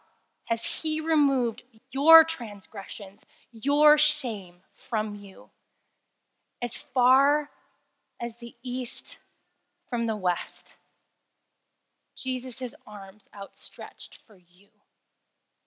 has 0.47 0.83
he 0.83 1.01
removed 1.01 1.63
your 1.93 2.25
transgressions, 2.25 3.25
your 3.53 3.97
shame 3.97 4.57
from 4.75 5.15
you. 5.15 5.51
As 6.61 6.77
far 6.77 7.51
as 8.21 8.37
the 8.37 8.55
east 8.63 9.19
from 9.89 10.07
the 10.07 10.17
west, 10.17 10.77
Jesus' 12.17 12.75
arms 12.87 13.29
outstretched 13.35 14.21
for 14.27 14.37
you, 14.37 14.69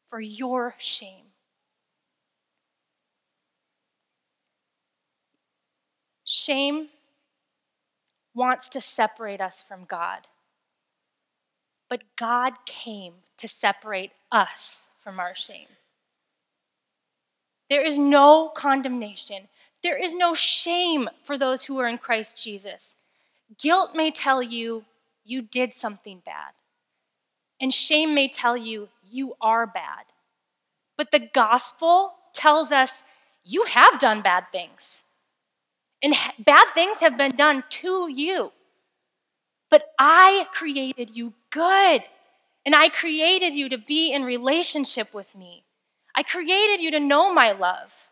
for 0.09 0.19
your 0.19 0.75
shame. 0.77 1.27
Shame 6.23 6.89
wants 8.35 8.69
to 8.69 8.81
separate 8.81 9.41
us 9.41 9.63
from 9.67 9.85
God. 9.85 10.27
But 11.89 12.03
God 12.15 12.53
came 12.65 13.13
to 13.37 13.47
separate 13.47 14.11
us 14.31 14.83
from 15.03 15.19
our 15.19 15.35
shame. 15.35 15.67
There 17.69 17.85
is 17.85 17.97
no 17.97 18.49
condemnation. 18.49 19.47
There 19.81 19.97
is 19.97 20.15
no 20.15 20.33
shame 20.33 21.09
for 21.23 21.37
those 21.37 21.63
who 21.63 21.79
are 21.79 21.87
in 21.87 21.97
Christ 21.97 22.41
Jesus. 22.43 22.95
Guilt 23.59 23.91
may 23.95 24.11
tell 24.11 24.41
you 24.41 24.83
you 25.23 25.41
did 25.41 25.73
something 25.73 26.21
bad, 26.25 26.53
and 27.59 27.73
shame 27.73 28.13
may 28.13 28.27
tell 28.27 28.57
you 28.57 28.89
you 29.09 29.35
are 29.41 29.65
bad. 29.65 30.05
But 30.97 31.11
the 31.11 31.29
gospel 31.33 32.13
tells 32.33 32.71
us 32.71 33.03
you 33.43 33.63
have 33.63 33.99
done 33.99 34.21
bad 34.21 34.45
things. 34.51 35.03
And 36.05 36.13
bad 36.37 36.67
things 36.75 36.99
have 36.99 37.17
been 37.17 37.35
done 37.35 37.63
to 37.81 38.07
you. 38.13 38.51
But 39.71 39.87
I 39.97 40.45
created 40.53 41.09
you 41.17 41.33
good. 41.49 42.03
And 42.63 42.75
I 42.75 42.89
created 42.89 43.55
you 43.55 43.69
to 43.69 43.79
be 43.79 44.13
in 44.13 44.23
relationship 44.23 45.15
with 45.15 45.35
me. 45.35 45.65
I 46.15 46.21
created 46.21 46.79
you 46.79 46.91
to 46.91 46.99
know 46.99 47.33
my 47.33 47.53
love. 47.53 48.09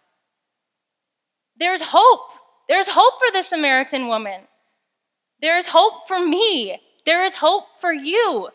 There's 1.60 1.84
hope 1.84 2.32
There's 2.68 2.88
hope 2.88 3.14
for 3.20 3.32
the 3.32 3.44
Samaritan 3.44 4.08
woman. 4.08 4.48
There 5.42 5.58
is 5.58 5.68
hope 5.68 6.08
for 6.08 6.20
me. 6.20 6.82
There 7.06 7.24
is 7.24 7.36
hope 7.36 7.66
for 7.80 7.94
you. 7.94 8.50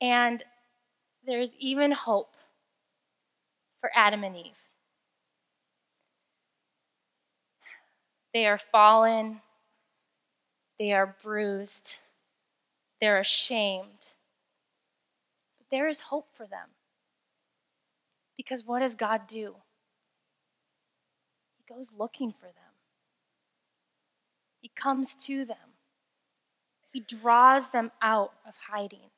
And 0.00 0.44
there's 1.24 1.52
even 1.58 1.92
hope 1.92 2.34
for 3.80 3.90
Adam 3.94 4.24
and 4.24 4.36
Eve. 4.36 4.65
They 8.36 8.44
are 8.44 8.58
fallen, 8.58 9.40
they 10.78 10.92
are 10.92 11.16
bruised, 11.22 12.00
they're 13.00 13.18
ashamed. 13.18 14.12
But 15.56 15.68
there 15.70 15.88
is 15.88 16.00
hope 16.00 16.28
for 16.34 16.46
them. 16.46 16.68
Because 18.36 18.62
what 18.62 18.80
does 18.80 18.94
God 18.94 19.22
do? 19.26 19.54
He 21.56 21.74
goes 21.74 21.94
looking 21.96 22.30
for 22.30 22.44
them, 22.44 22.74
He 24.60 24.68
comes 24.68 25.14
to 25.24 25.46
them, 25.46 25.72
He 26.92 27.00
draws 27.00 27.70
them 27.70 27.90
out 28.02 28.34
of 28.46 28.52
hiding. 28.68 29.08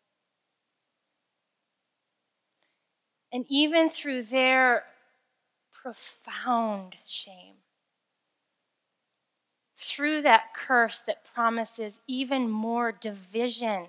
And 3.32 3.44
even 3.48 3.90
through 3.90 4.22
their 4.22 4.84
profound 5.72 6.94
shame, 7.04 7.56
through 9.78 10.22
that 10.22 10.54
curse 10.54 10.98
that 11.06 11.24
promises 11.24 12.00
even 12.08 12.50
more 12.50 12.90
division 12.90 13.86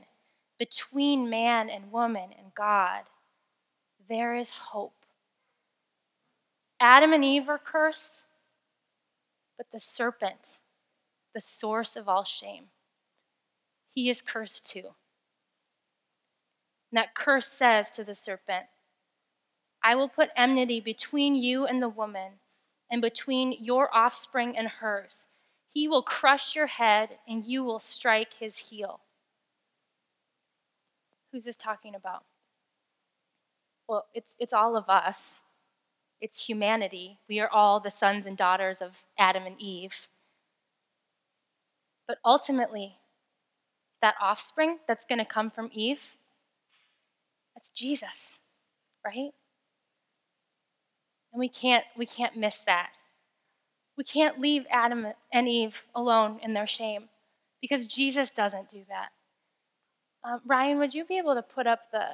between 0.59 1.29
man 1.29 1.69
and 1.69 1.91
woman 1.91 2.29
and 2.37 2.53
God, 2.53 3.03
there 4.07 4.35
is 4.35 4.49
hope. 4.49 4.93
Adam 6.79 7.11
and 7.11 7.25
Eve 7.25 7.49
are 7.49 7.57
cursed, 7.57 8.23
but 9.57 9.67
the 9.71 9.79
serpent, 9.79 10.57
the 11.33 11.41
source 11.41 11.95
of 11.95 12.07
all 12.07 12.23
shame, 12.23 12.65
he 13.95 14.09
is 14.09 14.21
cursed 14.21 14.65
too. 14.65 14.93
And 16.91 16.97
that 16.97 17.15
curse 17.15 17.47
says 17.47 17.91
to 17.91 18.03
the 18.03 18.15
serpent, 18.15 18.65
I 19.83 19.95
will 19.95 20.09
put 20.09 20.29
enmity 20.35 20.79
between 20.81 21.35
you 21.35 21.65
and 21.65 21.81
the 21.81 21.89
woman, 21.89 22.33
and 22.91 23.01
between 23.01 23.55
your 23.59 23.89
offspring 23.95 24.57
and 24.57 24.67
hers. 24.67 25.25
He 25.79 25.87
will 25.87 26.03
crush 26.03 26.57
your 26.57 26.67
head, 26.67 27.07
and 27.25 27.45
you 27.45 27.63
will 27.63 27.79
strike 27.79 28.33
his 28.37 28.57
heel. 28.57 28.99
Who's 31.31 31.45
this 31.45 31.55
talking 31.55 31.95
about? 31.95 32.25
Well, 33.87 34.05
it's, 34.13 34.35
it's 34.39 34.51
all 34.51 34.75
of 34.75 34.89
us. 34.89 35.35
It's 36.19 36.45
humanity. 36.45 37.19
We 37.29 37.39
are 37.39 37.47
all 37.47 37.79
the 37.79 37.91
sons 37.91 38.25
and 38.25 38.35
daughters 38.35 38.81
of 38.81 39.05
Adam 39.17 39.45
and 39.45 39.55
Eve. 39.57 40.07
But 42.09 42.17
ultimately, 42.25 42.97
that 44.01 44.15
offspring 44.21 44.79
that's 44.85 45.05
going 45.05 45.19
to 45.19 45.23
come 45.23 45.49
from 45.49 45.69
Eve, 45.71 46.17
that's 47.55 47.69
Jesus, 47.69 48.37
right? 49.05 49.31
And 51.31 51.39
we 51.39 51.47
can't, 51.47 51.85
we 51.95 52.05
can't 52.05 52.35
miss 52.35 52.57
that. 52.63 52.91
We 53.99 54.05
can't 54.05 54.39
leave 54.39 54.65
Adam 54.71 55.07
and 55.33 55.49
Eve 55.49 55.83
alone 55.93 56.39
in 56.41 56.53
their 56.53 56.65
shame 56.65 57.09
because 57.59 57.85
Jesus 57.85 58.31
doesn't 58.31 58.69
do 58.69 58.85
that. 58.87 59.09
Um, 60.23 60.39
Ryan, 60.45 60.79
would 60.79 60.93
you 60.93 61.03
be 61.03 61.17
able 61.17 61.35
to 61.35 61.41
put 61.41 61.67
up 61.67 61.91
the, 61.91 62.05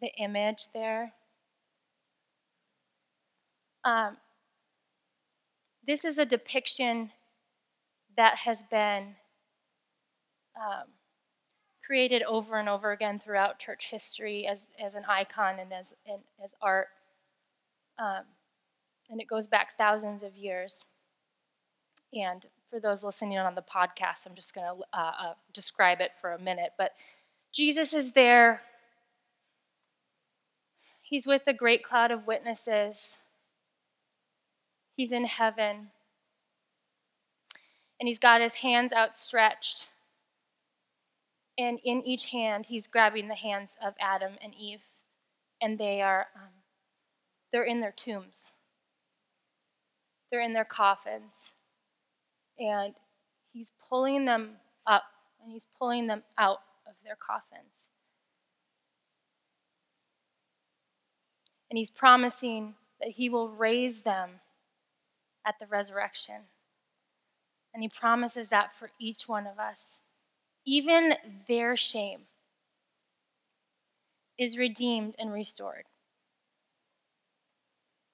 the 0.00 0.12
image 0.16 0.68
there? 0.72 1.12
Um, 3.84 4.16
this 5.84 6.04
is 6.04 6.18
a 6.18 6.24
depiction 6.24 7.10
that 8.16 8.36
has 8.36 8.62
been 8.70 9.16
um, 10.56 10.84
created 11.84 12.22
over 12.22 12.60
and 12.60 12.68
over 12.68 12.92
again 12.92 13.18
throughout 13.18 13.58
church 13.58 13.88
history 13.90 14.46
as, 14.46 14.68
as 14.80 14.94
an 14.94 15.02
icon 15.08 15.58
and 15.58 15.72
as, 15.72 15.92
and, 16.06 16.20
as 16.44 16.52
art. 16.62 16.86
Um, 17.98 18.22
and 19.10 19.20
it 19.20 19.26
goes 19.26 19.48
back 19.48 19.76
thousands 19.76 20.22
of 20.22 20.36
years. 20.36 20.84
And 22.12 22.46
for 22.70 22.80
those 22.80 23.02
listening 23.02 23.38
on 23.38 23.54
the 23.54 23.62
podcast, 23.62 24.26
I'm 24.26 24.34
just 24.34 24.54
going 24.54 24.66
to 24.66 24.98
uh, 24.98 25.12
uh, 25.20 25.34
describe 25.52 26.00
it 26.00 26.12
for 26.20 26.32
a 26.32 26.38
minute. 26.38 26.72
But 26.76 26.92
Jesus 27.52 27.92
is 27.92 28.12
there. 28.12 28.62
He's 31.02 31.26
with 31.26 31.42
a 31.46 31.54
great 31.54 31.82
cloud 31.82 32.10
of 32.10 32.26
witnesses. 32.26 33.16
He's 34.96 35.12
in 35.12 35.24
heaven. 35.24 35.88
And 38.00 38.06
he's 38.06 38.18
got 38.18 38.40
his 38.40 38.54
hands 38.54 38.92
outstretched. 38.92 39.88
And 41.56 41.80
in 41.84 42.02
each 42.06 42.26
hand, 42.26 42.66
he's 42.66 42.86
grabbing 42.86 43.28
the 43.28 43.34
hands 43.34 43.70
of 43.84 43.94
Adam 43.98 44.34
and 44.42 44.54
Eve. 44.54 44.82
And 45.60 45.78
they 45.78 46.02
are, 46.02 46.26
um, 46.36 46.50
they're 47.52 47.64
in 47.64 47.80
their 47.80 47.92
tombs. 47.96 48.52
They're 50.30 50.42
in 50.42 50.52
their 50.52 50.64
coffins. 50.64 51.32
And 52.58 52.94
he's 53.52 53.70
pulling 53.88 54.24
them 54.24 54.56
up 54.86 55.04
and 55.42 55.52
he's 55.52 55.66
pulling 55.78 56.06
them 56.06 56.22
out 56.36 56.60
of 56.86 56.94
their 57.04 57.16
coffins. 57.16 57.72
And 61.70 61.76
he's 61.76 61.90
promising 61.90 62.74
that 63.00 63.10
he 63.10 63.28
will 63.28 63.48
raise 63.48 64.02
them 64.02 64.40
at 65.46 65.56
the 65.60 65.66
resurrection. 65.66 66.42
And 67.74 67.82
he 67.82 67.88
promises 67.88 68.48
that 68.48 68.72
for 68.72 68.90
each 68.98 69.28
one 69.28 69.46
of 69.46 69.58
us. 69.58 69.98
Even 70.64 71.14
their 71.46 71.76
shame 71.76 72.22
is 74.38 74.56
redeemed 74.56 75.14
and 75.18 75.32
restored. 75.32 75.84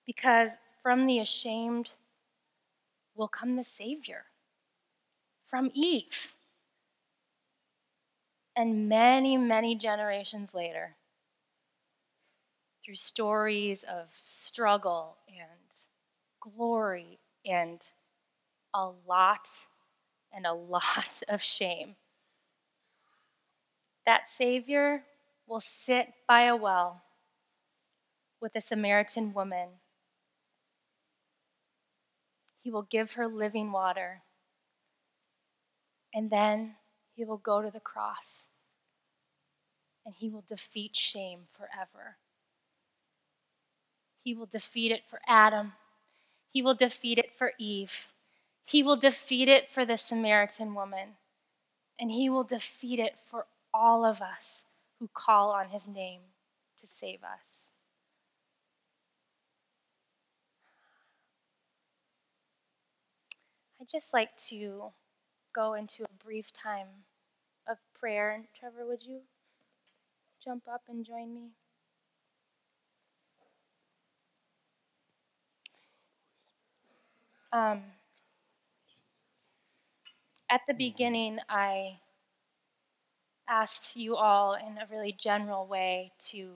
Because 0.06 0.50
from 0.82 1.06
the 1.06 1.18
ashamed 1.18 1.92
will 3.14 3.28
come 3.28 3.56
the 3.56 3.64
Savior 3.64 4.24
from 5.54 5.70
Eve. 5.72 6.34
And 8.56 8.88
many, 8.88 9.36
many 9.36 9.76
generations 9.76 10.52
later, 10.52 10.96
through 12.84 12.96
stories 12.96 13.84
of 13.84 14.08
struggle 14.24 15.16
and 15.28 15.46
glory 16.40 17.20
and 17.46 17.88
a 18.74 18.90
lot 19.06 19.46
and 20.34 20.44
a 20.44 20.52
lot 20.52 21.22
of 21.28 21.40
shame, 21.40 21.94
that 24.04 24.28
Savior 24.28 25.04
will 25.46 25.60
sit 25.60 26.14
by 26.26 26.46
a 26.46 26.56
well 26.56 27.02
with 28.40 28.56
a 28.56 28.60
Samaritan 28.60 29.32
woman 29.32 29.68
he 32.60 32.72
will 32.72 32.82
give 32.82 33.12
her 33.12 33.28
living 33.28 33.70
water. 33.70 34.22
And 36.14 36.30
then 36.30 36.76
he 37.16 37.24
will 37.24 37.38
go 37.38 37.60
to 37.60 37.70
the 37.70 37.80
cross 37.80 38.44
and 40.06 40.14
he 40.14 40.28
will 40.28 40.44
defeat 40.46 40.94
shame 40.94 41.40
forever. 41.52 42.18
He 44.22 44.34
will 44.34 44.46
defeat 44.46 44.92
it 44.92 45.02
for 45.10 45.20
Adam. 45.26 45.72
He 46.50 46.62
will 46.62 46.74
defeat 46.74 47.18
it 47.18 47.30
for 47.36 47.52
Eve. 47.58 48.12
He 48.64 48.82
will 48.82 48.96
defeat 48.96 49.48
it 49.48 49.70
for 49.70 49.84
the 49.84 49.96
Samaritan 49.96 50.74
woman. 50.74 51.16
And 51.98 52.10
he 52.10 52.30
will 52.30 52.44
defeat 52.44 52.98
it 52.98 53.16
for 53.28 53.46
all 53.72 54.04
of 54.04 54.22
us 54.22 54.64
who 55.00 55.10
call 55.12 55.50
on 55.50 55.68
his 55.68 55.88
name 55.88 56.20
to 56.78 56.86
save 56.86 57.22
us. 57.24 57.64
I'd 63.80 63.88
just 63.88 64.14
like 64.14 64.34
to 64.48 64.92
go 65.54 65.74
into 65.74 66.04
a 66.04 66.24
brief 66.24 66.52
time 66.52 66.88
of 67.66 67.78
prayer. 67.98 68.44
Trevor, 68.58 68.86
would 68.86 69.02
you 69.04 69.20
jump 70.44 70.64
up 70.68 70.82
and 70.88 71.04
join 71.04 71.34
me? 71.34 71.50
Um, 77.52 77.82
at 80.50 80.62
the 80.66 80.74
beginning, 80.74 81.38
I 81.48 82.00
asked 83.48 83.96
you 83.96 84.16
all 84.16 84.54
in 84.54 84.78
a 84.78 84.86
really 84.90 85.12
general 85.12 85.66
way 85.66 86.12
to 86.18 86.54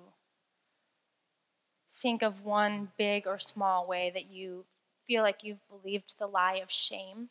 think 1.93 2.23
of 2.23 2.45
one 2.45 2.93
big 2.97 3.27
or 3.27 3.39
small 3.39 3.87
way 3.87 4.11
that 4.11 4.27
you 4.27 4.65
feel 5.07 5.23
like 5.23 5.43
you've 5.43 5.67
believed 5.69 6.19
the 6.19 6.27
lie 6.27 6.57
of 6.57 6.71
shame, 6.71 7.31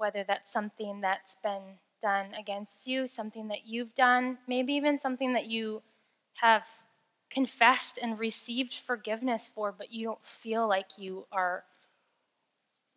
whether 0.00 0.24
that's 0.24 0.50
something 0.50 1.02
that's 1.02 1.36
been 1.42 1.78
done 2.02 2.28
against 2.38 2.86
you, 2.86 3.06
something 3.06 3.48
that 3.48 3.66
you've 3.66 3.94
done, 3.94 4.38
maybe 4.48 4.72
even 4.72 4.98
something 4.98 5.34
that 5.34 5.46
you 5.46 5.82
have 6.36 6.64
confessed 7.28 7.98
and 8.02 8.18
received 8.18 8.72
forgiveness 8.72 9.50
for, 9.54 9.72
but 9.72 9.92
you 9.92 10.06
don't 10.06 10.24
feel 10.24 10.66
like 10.66 10.98
you 10.98 11.26
are 11.30 11.64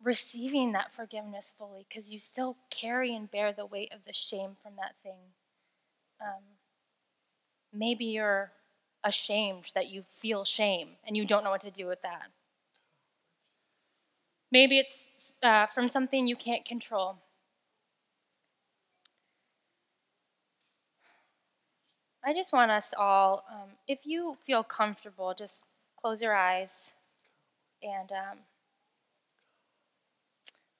receiving 0.02 0.72
that 0.72 0.92
forgiveness 0.92 1.52
fully 1.56 1.84
because 1.88 2.10
you 2.10 2.18
still 2.18 2.56
carry 2.70 3.14
and 3.14 3.30
bear 3.30 3.52
the 3.52 3.66
weight 3.66 3.92
of 3.92 4.00
the 4.06 4.12
shame 4.12 4.56
from 4.62 4.72
that 4.76 4.94
thing. 5.02 5.20
Um, 6.20 6.42
maybe 7.72 8.06
you're 8.06 8.50
ashamed 9.04 9.70
that 9.74 9.88
you 9.88 10.04
feel 10.14 10.44
shame 10.44 10.88
and 11.06 11.16
you 11.16 11.26
don't 11.26 11.44
know 11.44 11.50
what 11.50 11.60
to 11.60 11.70
do 11.70 11.86
with 11.86 12.00
that. 12.02 12.30
Maybe 14.54 14.78
it's 14.78 15.32
uh, 15.42 15.66
from 15.66 15.88
something 15.88 16.28
you 16.28 16.36
can't 16.36 16.64
control. 16.64 17.16
I 22.24 22.32
just 22.32 22.52
want 22.52 22.70
us 22.70 22.94
all, 22.96 23.42
um, 23.52 23.70
if 23.88 24.06
you 24.06 24.36
feel 24.46 24.62
comfortable, 24.62 25.34
just 25.36 25.64
close 26.00 26.22
your 26.22 26.36
eyes 26.36 26.92
and 27.82 28.12
um, 28.12 28.38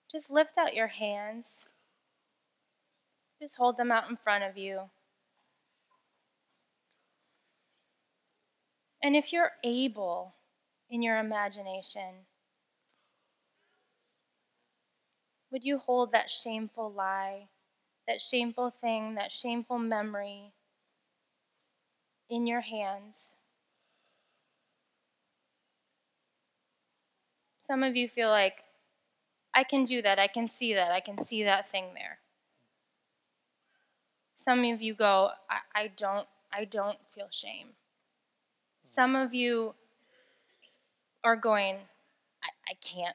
just 0.08 0.30
lift 0.30 0.56
out 0.56 0.76
your 0.76 0.86
hands. 0.86 1.66
Just 3.42 3.56
hold 3.56 3.76
them 3.76 3.90
out 3.90 4.08
in 4.08 4.16
front 4.16 4.44
of 4.44 4.56
you. 4.56 4.82
And 9.02 9.16
if 9.16 9.32
you're 9.32 9.50
able 9.64 10.32
in 10.88 11.02
your 11.02 11.18
imagination, 11.18 12.26
would 15.54 15.64
you 15.64 15.78
hold 15.78 16.10
that 16.10 16.28
shameful 16.28 16.90
lie, 16.90 17.46
that 18.08 18.20
shameful 18.20 18.74
thing, 18.80 19.14
that 19.14 19.32
shameful 19.32 19.78
memory 19.78 20.50
in 22.28 22.44
your 22.44 22.60
hands? 22.60 23.30
Some 27.60 27.84
of 27.84 27.94
you 27.94 28.08
feel 28.08 28.30
like, 28.30 28.64
I 29.54 29.62
can 29.62 29.84
do 29.84 30.02
that. 30.02 30.18
I 30.18 30.26
can 30.26 30.48
see 30.48 30.74
that. 30.74 30.90
I 30.90 30.98
can 30.98 31.24
see 31.24 31.44
that 31.44 31.70
thing 31.70 31.84
there. 31.94 32.18
Some 34.34 34.64
of 34.64 34.82
you 34.82 34.92
go, 34.92 35.30
I, 35.48 35.82
I 35.82 35.90
don't 35.96 36.26
I 36.52 36.64
don't 36.64 36.98
feel 37.14 37.28
shame. 37.30 37.68
Some 38.82 39.14
of 39.14 39.32
you 39.32 39.76
are 41.22 41.36
going, 41.36 41.76
I, 42.42 42.48
I 42.72 42.74
can't 42.84 43.14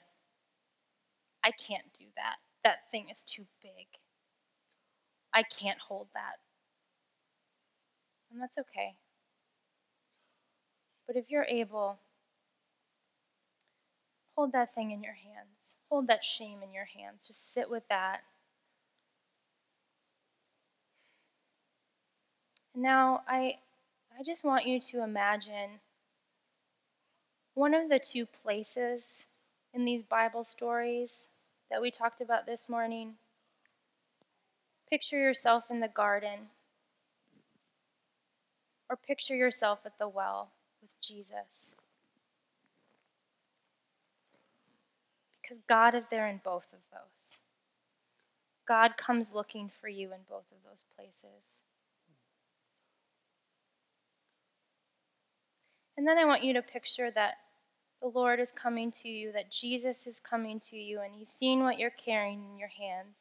I 1.49 1.51
can't 1.51 1.91
do 1.97 2.05
that. 2.15 2.35
That 2.63 2.91
thing 2.91 3.07
is 3.11 3.23
too 3.23 3.45
big. 3.59 3.87
I 5.33 5.41
can't 5.41 5.79
hold 5.79 6.09
that. 6.13 6.35
And 8.31 8.39
that's 8.39 8.59
okay. 8.59 8.93
But 11.07 11.15
if 11.15 11.25
you're 11.27 11.45
able, 11.45 11.97
hold 14.35 14.51
that 14.51 14.75
thing 14.75 14.91
in 14.91 15.01
your 15.01 15.15
hands. 15.15 15.73
Hold 15.89 16.05
that 16.05 16.23
shame 16.23 16.59
in 16.61 16.71
your 16.71 16.85
hands. 16.85 17.25
Just 17.27 17.51
sit 17.51 17.67
with 17.67 17.87
that. 17.89 18.19
And 22.75 22.83
now 22.83 23.21
I 23.27 23.55
I 24.19 24.21
just 24.23 24.43
want 24.43 24.67
you 24.67 24.79
to 24.79 25.03
imagine 25.03 25.79
one 27.55 27.73
of 27.73 27.89
the 27.89 27.97
two 27.97 28.27
places 28.27 29.25
in 29.73 29.83
these 29.83 30.03
Bible 30.03 30.43
stories 30.43 31.25
that 31.69 31.81
we 31.81 31.91
talked 31.91 32.21
about 32.21 32.45
this 32.45 32.67
morning. 32.67 33.13
Picture 34.89 35.19
yourself 35.19 35.65
in 35.69 35.79
the 35.79 35.87
garden, 35.87 36.49
or 38.89 38.95
picture 38.95 39.35
yourself 39.35 39.79
at 39.85 39.99
the 39.99 40.07
well 40.07 40.49
with 40.81 40.99
Jesus. 40.99 41.73
Because 45.41 45.59
God 45.67 45.95
is 45.95 46.05
there 46.09 46.27
in 46.27 46.41
both 46.43 46.67
of 46.73 46.79
those. 46.91 47.37
God 48.67 48.97
comes 48.97 49.31
looking 49.33 49.71
for 49.81 49.89
you 49.89 50.13
in 50.13 50.19
both 50.29 50.45
of 50.51 50.57
those 50.67 50.85
places. 50.95 51.57
And 55.97 56.07
then 56.07 56.17
I 56.17 56.25
want 56.25 56.43
you 56.43 56.53
to 56.53 56.61
picture 56.61 57.11
that 57.11 57.33
the 58.01 58.07
Lord 58.07 58.39
is 58.39 58.51
coming 58.51 58.91
to 58.91 59.09
you, 59.09 59.31
that 59.33 59.51
Jesus 59.51 60.07
is 60.07 60.19
coming 60.19 60.59
to 60.61 60.77
you, 60.77 61.01
and 61.01 61.13
He's 61.13 61.29
seeing 61.29 61.63
what 61.63 61.77
you're 61.77 61.89
carrying 61.89 62.43
in 62.43 62.57
your 62.57 62.69
hands. 62.69 63.15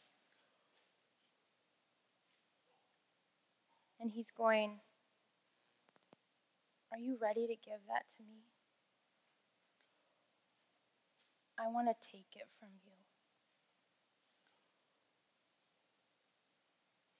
And 4.00 4.12
He's 4.12 4.30
going, 4.30 4.78
Are 6.92 6.98
you 6.98 7.18
ready 7.20 7.46
to 7.46 7.54
give 7.54 7.80
that 7.88 8.08
to 8.16 8.22
me? 8.22 8.42
I 11.58 11.68
want 11.72 11.88
to 11.88 12.08
take 12.08 12.36
it 12.36 12.46
from 12.60 12.68
you. 12.84 12.92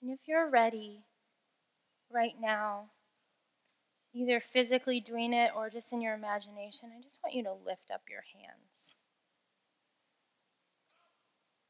And 0.01 0.13
if 0.13 0.21
you're 0.29 0.49
ready 0.49 1.01
right 2.11 2.35
now, 2.41 2.85
either 4.19 4.41
physically 4.41 4.99
doing 4.99 5.33
it 5.33 5.53
or 5.55 5.71
just 5.71 5.93
in 5.93 6.01
your 6.01 6.15
imagination, 6.15 6.91
I 6.97 7.01
just 7.03 7.19
want 7.23 7.35
you 7.35 7.45
to 7.45 7.53
lift 7.53 7.91
up 7.93 8.03
your 8.11 8.23
hands 8.35 8.95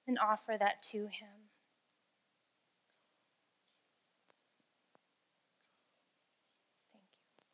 and 0.06 0.18
offer 0.18 0.56
that 0.58 0.82
to 0.92 0.98
Him. 0.98 1.50
Thank 6.92 7.04
you. 7.12 7.44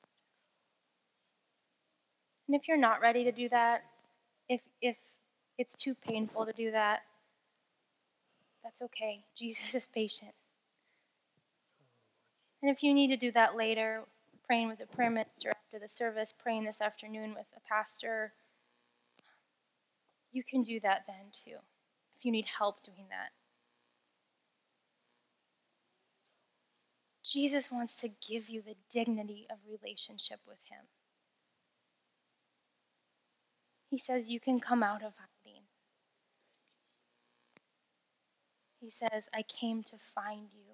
And 2.46 2.54
if 2.54 2.68
you're 2.68 2.76
not 2.76 3.00
ready 3.00 3.24
to 3.24 3.32
do 3.32 3.48
that, 3.48 3.82
if, 4.48 4.60
if 4.80 4.96
it's 5.58 5.74
too 5.74 5.96
painful 5.96 6.46
to 6.46 6.52
do 6.52 6.70
that, 6.70 7.00
that's 8.62 8.80
okay. 8.82 9.24
Jesus 9.36 9.74
is 9.74 9.86
patient. 9.86 10.32
And 12.62 12.70
if 12.70 12.82
you 12.84 12.94
need 12.94 13.08
to 13.08 13.16
do 13.16 13.32
that 13.32 13.56
later, 13.56 14.04
praying 14.46 14.68
with 14.68 14.80
a 14.80 14.86
prayer 14.86 15.10
minister 15.10 15.50
after 15.50 15.78
the 15.78 15.88
service, 15.88 16.32
praying 16.32 16.64
this 16.64 16.80
afternoon 16.80 17.34
with 17.34 17.46
a 17.56 17.60
pastor, 17.68 18.32
you 20.32 20.42
can 20.42 20.62
do 20.62 20.80
that 20.80 21.04
then 21.06 21.30
too, 21.32 21.58
if 22.16 22.24
you 22.24 22.32
need 22.32 22.46
help 22.58 22.84
doing 22.84 23.06
that. 23.10 23.30
Jesus 27.24 27.72
wants 27.72 27.96
to 27.96 28.08
give 28.08 28.48
you 28.50 28.60
the 28.60 28.76
dignity 28.90 29.46
of 29.50 29.58
relationship 29.66 30.40
with 30.46 30.58
Him. 30.68 30.86
He 33.88 33.96
says 33.98 34.30
you 34.30 34.40
can 34.40 34.60
come 34.60 34.82
out 34.82 35.02
of 35.02 35.14
hiding. 35.16 35.62
He 38.80 38.90
says, 38.90 39.28
I 39.32 39.42
came 39.42 39.82
to 39.84 39.96
find 40.14 40.48
you. 40.52 40.73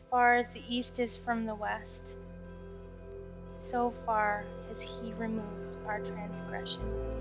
As 0.00 0.06
far 0.10 0.36
as 0.36 0.48
the 0.48 0.62
east 0.66 0.98
is 0.98 1.14
from 1.14 1.44
the 1.44 1.54
west, 1.54 2.16
so 3.52 3.92
far 4.06 4.46
has 4.68 4.80
He 4.80 5.12
removed 5.12 5.76
our 5.86 6.00
transgressions. 6.00 7.20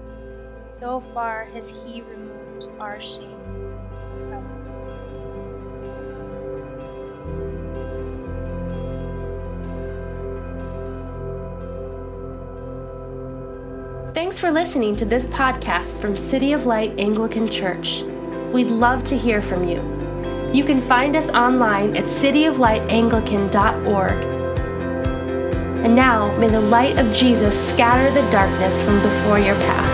So 0.65 1.01
far 1.13 1.43
has 1.53 1.69
He 1.69 2.01
removed 2.01 2.69
our 2.79 3.01
shame 3.01 3.75
from 4.29 4.45
us. 14.05 14.13
Thanks 14.15 14.39
for 14.39 14.51
listening 14.51 14.95
to 14.95 15.05
this 15.05 15.27
podcast 15.27 15.99
from 15.99 16.15
City 16.15 16.53
of 16.53 16.65
Light 16.65 16.97
Anglican 16.97 17.49
Church. 17.49 18.03
We'd 18.53 18.71
love 18.71 19.03
to 19.03 19.17
hear 19.17 19.41
from 19.41 19.67
you. 19.67 19.98
You 20.53 20.63
can 20.63 20.81
find 20.81 21.15
us 21.15 21.29
online 21.29 21.95
at 21.95 22.05
cityoflightanglican.org. 22.05 24.23
And 25.85 25.95
now, 25.95 26.35
may 26.37 26.49
the 26.49 26.59
light 26.59 26.97
of 26.97 27.13
Jesus 27.13 27.69
scatter 27.69 28.11
the 28.11 28.27
darkness 28.31 28.81
from 28.81 28.99
before 29.01 29.39
your 29.39 29.55
path. 29.55 29.88